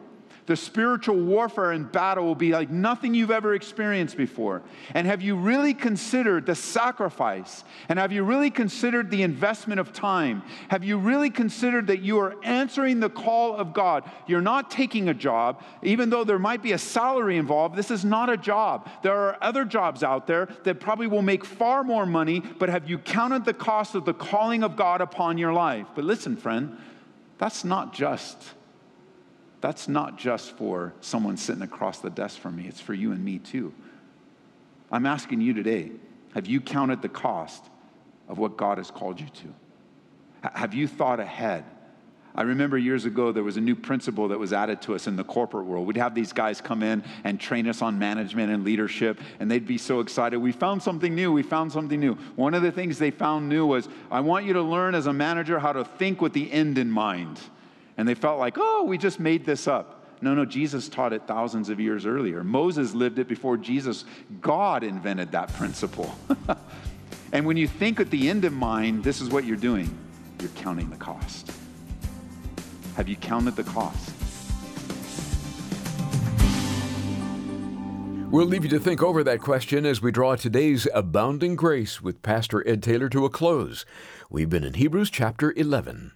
the 0.50 0.56
spiritual 0.56 1.16
warfare 1.16 1.74
and 1.74 1.92
battle 1.92 2.26
will 2.26 2.34
be 2.34 2.52
like 2.54 2.72
nothing 2.72 3.14
you've 3.14 3.30
ever 3.30 3.54
experienced 3.54 4.18
before. 4.18 4.64
And 4.96 5.06
have 5.06 5.22
you 5.22 5.36
really 5.36 5.76
considered 5.76 6.48
the 6.48 6.56
sacrifice? 6.56 7.64
And 7.88 8.00
have 8.00 8.12
you 8.12 8.24
really 8.24 8.50
considered 8.50 9.12
the 9.12 9.22
investment 9.22 9.80
of 9.80 9.94
time? 9.94 10.42
Have 10.70 10.84
you 10.84 10.98
really 10.98 11.30
considered 11.30 11.86
that 11.86 12.02
you 12.02 12.18
are 12.18 12.36
answering 12.44 13.00
the 13.00 13.12
call 13.12 13.56
of 13.56 13.74
God? 13.74 14.10
You're 14.26 14.42
not 14.42 14.72
taking 14.72 15.08
a 15.08 15.14
job, 15.14 15.62
even 15.84 16.10
though 16.10 16.24
there 16.24 16.40
might 16.40 16.64
be 16.64 16.72
a 16.72 16.80
salary 16.80 17.38
involved. 17.38 17.76
This 17.76 17.92
is 17.92 18.04
not 18.04 18.32
a 18.32 18.36
job. 18.36 18.90
There 19.04 19.16
are 19.16 19.38
other 19.42 19.66
jobs 19.66 20.02
out 20.02 20.26
there 20.26 20.48
that 20.64 20.80
probably 20.80 21.06
will 21.06 21.22
make 21.22 21.46
far 21.46 21.84
more 21.84 22.08
money, 22.08 22.40
but 22.40 22.70
have 22.70 22.90
you 22.90 22.98
counted 22.98 23.46
the 23.46 23.54
cost 23.54 23.94
of 23.94 24.04
the 24.04 24.16
calling 24.16 24.64
of 24.64 24.76
God 24.76 25.00
upon 25.00 25.38
your 25.38 25.54
life? 25.54 25.86
But 25.94 26.06
listen, 26.06 26.36
friend, 26.36 26.76
that's 27.38 27.64
not 27.64 27.94
just 27.94 28.56
that's 29.62 29.88
not 29.88 30.18
just 30.18 30.56
for 30.58 30.94
someone 31.02 31.38
sitting 31.38 31.62
across 31.62 32.00
the 32.00 32.10
desk 32.10 32.40
from 32.40 32.56
me, 32.56 32.68
it's 32.68 32.80
for 32.80 32.94
you 32.94 33.12
and 33.12 33.24
me 33.24 33.40
too. 33.40 33.74
I'm 34.92 35.06
asking 35.06 35.42
you 35.42 35.54
today 35.54 35.92
have 36.36 36.46
you 36.46 36.62
counted 36.62 37.02
the 37.02 37.10
cost 37.10 37.64
of 38.28 38.38
what 38.38 38.56
God 38.56 38.78
has 38.78 38.92
called 38.92 39.20
you 39.20 39.28
to? 39.28 40.50
Have 40.54 40.74
you 40.74 40.88
thought 40.88 41.20
ahead? 41.20 41.66
I 42.36 42.44
remember 42.44 42.78
years 42.78 43.06
ago 43.06 43.32
there 43.32 43.44
was 43.44 43.58
a 43.58 43.62
new 43.62 43.76
principle 43.76 44.28
that 44.30 44.38
was 44.38 44.54
added 44.54 44.82
to 44.84 44.96
us 44.96 45.08
in 45.08 45.16
the 45.16 45.24
corporate 45.24 45.66
world. 45.66 45.88
We'd 45.88 45.98
have 45.98 46.14
these 46.14 46.32
guys 46.32 46.62
come 46.62 46.84
in 46.84 47.04
and 47.24 47.40
train 47.40 47.68
us 47.68 47.82
on 47.82 47.98
management 47.98 48.52
and 48.52 48.64
leadership, 48.64 49.20
and 49.40 49.50
they'd 49.50 49.66
be 49.66 49.80
so 49.80 50.00
excited. 50.00 50.38
We 50.38 50.52
found 50.52 50.84
something 50.84 51.14
new. 51.14 51.32
We 51.32 51.44
found 51.44 51.72
something 51.72 52.00
new. 52.00 52.14
One 52.36 52.54
of 52.54 52.62
the 52.62 52.72
things 52.72 53.00
they 53.00 53.12
found 53.12 53.50
new 53.50 53.66
was 53.66 53.90
I 54.12 54.20
want 54.20 54.46
you 54.46 54.54
to 54.54 54.62
learn 54.62 54.94
as 54.96 55.08
a 55.08 55.14
manager 55.14 55.60
how 55.60 55.74
to 55.74 55.84
think 55.84 56.22
with 56.22 56.34
the 56.34 56.52
end 56.52 56.78
in 56.78 56.92
mind. 56.92 57.40
And 58.00 58.08
they 58.08 58.16
felt 58.16 58.40
like, 58.40 58.56
oh, 58.58 58.86
we 58.86 58.98
just 58.98 59.20
made 59.20 59.46
this 59.46 59.68
up. 59.68 60.06
No, 60.22 60.34
no, 60.34 60.46
Jesus 60.46 60.88
taught 60.88 61.12
it 61.12 61.28
thousands 61.28 61.68
of 61.68 61.82
years 61.82 62.06
earlier. 62.06 62.46
Moses 62.46 62.94
lived 62.94 63.20
it 63.20 63.28
before 63.28 63.58
Jesus. 63.58 64.06
God 64.40 64.86
invented 64.86 65.34
that 65.34 65.54
principle. 65.56 66.16
and 67.34 67.46
when 67.46 67.58
you 67.58 67.68
think 67.68 68.00
at 68.00 68.10
the 68.10 68.30
end 68.30 68.46
in 68.46 68.54
mind, 68.54 69.04
this 69.04 69.20
is 69.20 69.28
what 69.30 69.44
you're 69.44 69.58
doing 69.58 69.94
you're 70.40 70.50
counting 70.52 70.90
the 70.90 70.96
cost. 70.96 71.52
Have 72.96 73.10
you 73.10 73.18
counted 73.18 73.58
the 73.58 73.66
cost? 73.66 74.14
We'll 78.32 78.48
leave 78.48 78.64
you 78.64 78.70
to 78.70 78.80
think 78.80 79.04
over 79.04 79.26
that 79.26 79.42
question 79.42 79.86
as 79.86 80.02
we 80.02 80.14
draw 80.14 80.38
today's 80.38 80.88
Abounding 80.94 81.58
Grace 81.58 82.02
with 82.02 82.22
Pastor 82.22 82.66
Ed 82.66 82.82
Taylor 82.82 83.10
to 83.10 83.26
a 83.26 83.30
close. 83.30 83.86
We've 84.30 84.50
been 84.50 84.64
in 84.64 84.76
Hebrews 84.76 85.10
chapter 85.10 85.52
11. 85.58 86.14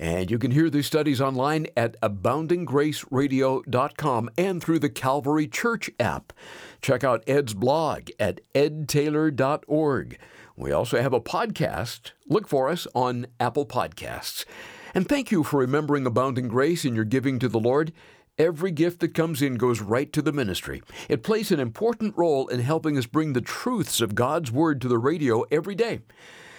And 0.00 0.28
you 0.30 0.38
can 0.38 0.52
hear 0.52 0.70
these 0.70 0.86
studies 0.86 1.20
online 1.20 1.66
at 1.76 2.00
aboundinggraceradio.com 2.00 4.30
and 4.38 4.62
through 4.62 4.78
the 4.78 4.88
Calvary 4.88 5.46
Church 5.46 5.90
app. 6.00 6.32
Check 6.80 7.04
out 7.04 7.22
Ed's 7.26 7.52
blog 7.52 8.08
at 8.18 8.40
edtaylor.org. 8.54 10.18
We 10.56 10.72
also 10.72 11.02
have 11.02 11.12
a 11.12 11.20
podcast. 11.20 12.12
Look 12.26 12.48
for 12.48 12.70
us 12.70 12.86
on 12.94 13.26
Apple 13.38 13.66
Podcasts. 13.66 14.46
And 14.94 15.06
thank 15.06 15.30
you 15.30 15.44
for 15.44 15.60
remembering 15.60 16.06
Abounding 16.06 16.48
Grace 16.48 16.86
in 16.86 16.94
your 16.94 17.04
giving 17.04 17.38
to 17.38 17.48
the 17.48 17.60
Lord. 17.60 17.92
Every 18.38 18.70
gift 18.70 19.00
that 19.00 19.12
comes 19.12 19.42
in 19.42 19.56
goes 19.56 19.82
right 19.82 20.10
to 20.14 20.22
the 20.22 20.32
ministry. 20.32 20.80
It 21.10 21.22
plays 21.22 21.52
an 21.52 21.60
important 21.60 22.16
role 22.16 22.48
in 22.48 22.60
helping 22.60 22.96
us 22.96 23.04
bring 23.04 23.34
the 23.34 23.42
truths 23.42 24.00
of 24.00 24.14
God's 24.14 24.50
Word 24.50 24.80
to 24.80 24.88
the 24.88 24.96
radio 24.96 25.42
every 25.50 25.74
day. 25.74 26.00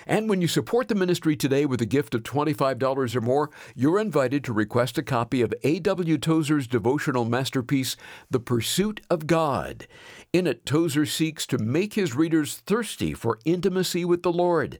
And 0.06 0.30
when 0.30 0.42
you 0.42 0.48
support 0.48 0.88
the 0.88 0.96
ministry 0.96 1.36
today 1.36 1.66
with 1.66 1.82
a 1.82 1.86
gift 1.86 2.16
of 2.16 2.24
$25 2.24 3.16
or 3.16 3.22
more, 3.22 3.50
you're 3.76 4.00
invited 4.00 4.44
to 4.44 4.54
request 4.54 4.98
a 4.98 5.04
copy 5.04 5.42
of 5.42 5.54
A.W. 5.64 6.18
Tozer's 6.18 6.68
devotional 6.68 7.26
masterpiece, 7.26 7.96
The 8.30 8.40
Pursuit 8.40 9.02
of 9.10 9.28
God. 9.28 9.88
In 10.34 10.48
it, 10.48 10.66
Tozer 10.66 11.06
seeks 11.06 11.46
to 11.48 11.58
make 11.58 11.94
his 11.94 12.16
readers 12.16 12.58
thirsty 12.58 13.14
for 13.14 13.40
intimacy 13.46 14.06
with 14.06 14.24
the 14.24 14.34
Lord, 14.34 14.80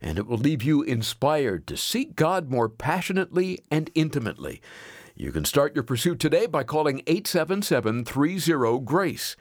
and 0.00 0.18
it 0.18 0.26
will 0.26 0.38
leave 0.38 0.62
you 0.62 0.82
inspired 0.82 1.66
to 1.66 1.76
seek 1.76 2.16
God 2.16 2.50
more 2.50 2.68
passionately 2.68 3.60
and 3.70 3.90
intimately. 3.94 4.60
You 5.20 5.32
can 5.32 5.44
start 5.44 5.74
your 5.74 5.84
pursuit 5.84 6.18
today 6.18 6.46
by 6.46 6.64
calling 6.64 7.02
877 7.06 8.06
30 8.06 8.80
GRACE. 8.86 9.36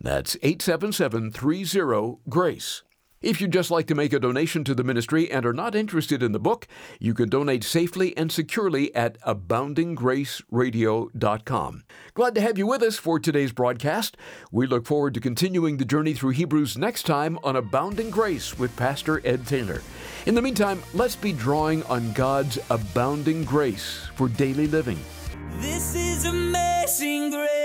That's 0.00 0.36
877 0.42 1.32
30 1.32 2.18
GRACE. 2.28 2.83
If 3.24 3.40
you'd 3.40 3.54
just 3.54 3.70
like 3.70 3.86
to 3.86 3.94
make 3.94 4.12
a 4.12 4.20
donation 4.20 4.64
to 4.64 4.74
the 4.74 4.84
ministry 4.84 5.30
and 5.30 5.46
are 5.46 5.54
not 5.54 5.74
interested 5.74 6.22
in 6.22 6.32
the 6.32 6.38
book, 6.38 6.68
you 7.00 7.14
can 7.14 7.30
donate 7.30 7.64
safely 7.64 8.14
and 8.18 8.30
securely 8.30 8.94
at 8.94 9.18
aboundinggraceradio.com. 9.22 11.84
Glad 12.12 12.34
to 12.34 12.42
have 12.42 12.58
you 12.58 12.66
with 12.66 12.82
us 12.82 12.98
for 12.98 13.18
today's 13.18 13.52
broadcast. 13.52 14.18
We 14.52 14.66
look 14.66 14.84
forward 14.84 15.14
to 15.14 15.20
continuing 15.20 15.78
the 15.78 15.86
journey 15.86 16.12
through 16.12 16.32
Hebrews 16.32 16.76
next 16.76 17.04
time 17.04 17.38
on 17.42 17.56
Abounding 17.56 18.10
Grace 18.10 18.58
with 18.58 18.76
Pastor 18.76 19.22
Ed 19.24 19.46
Taylor. 19.46 19.80
In 20.26 20.34
the 20.34 20.42
meantime, 20.42 20.82
let's 20.92 21.16
be 21.16 21.32
drawing 21.32 21.82
on 21.84 22.12
God's 22.12 22.58
abounding 22.68 23.44
grace 23.44 24.06
for 24.16 24.28
daily 24.28 24.66
living. 24.66 24.98
This 25.60 25.94
is 25.94 26.26
amazing 26.26 27.30
grace. 27.30 27.64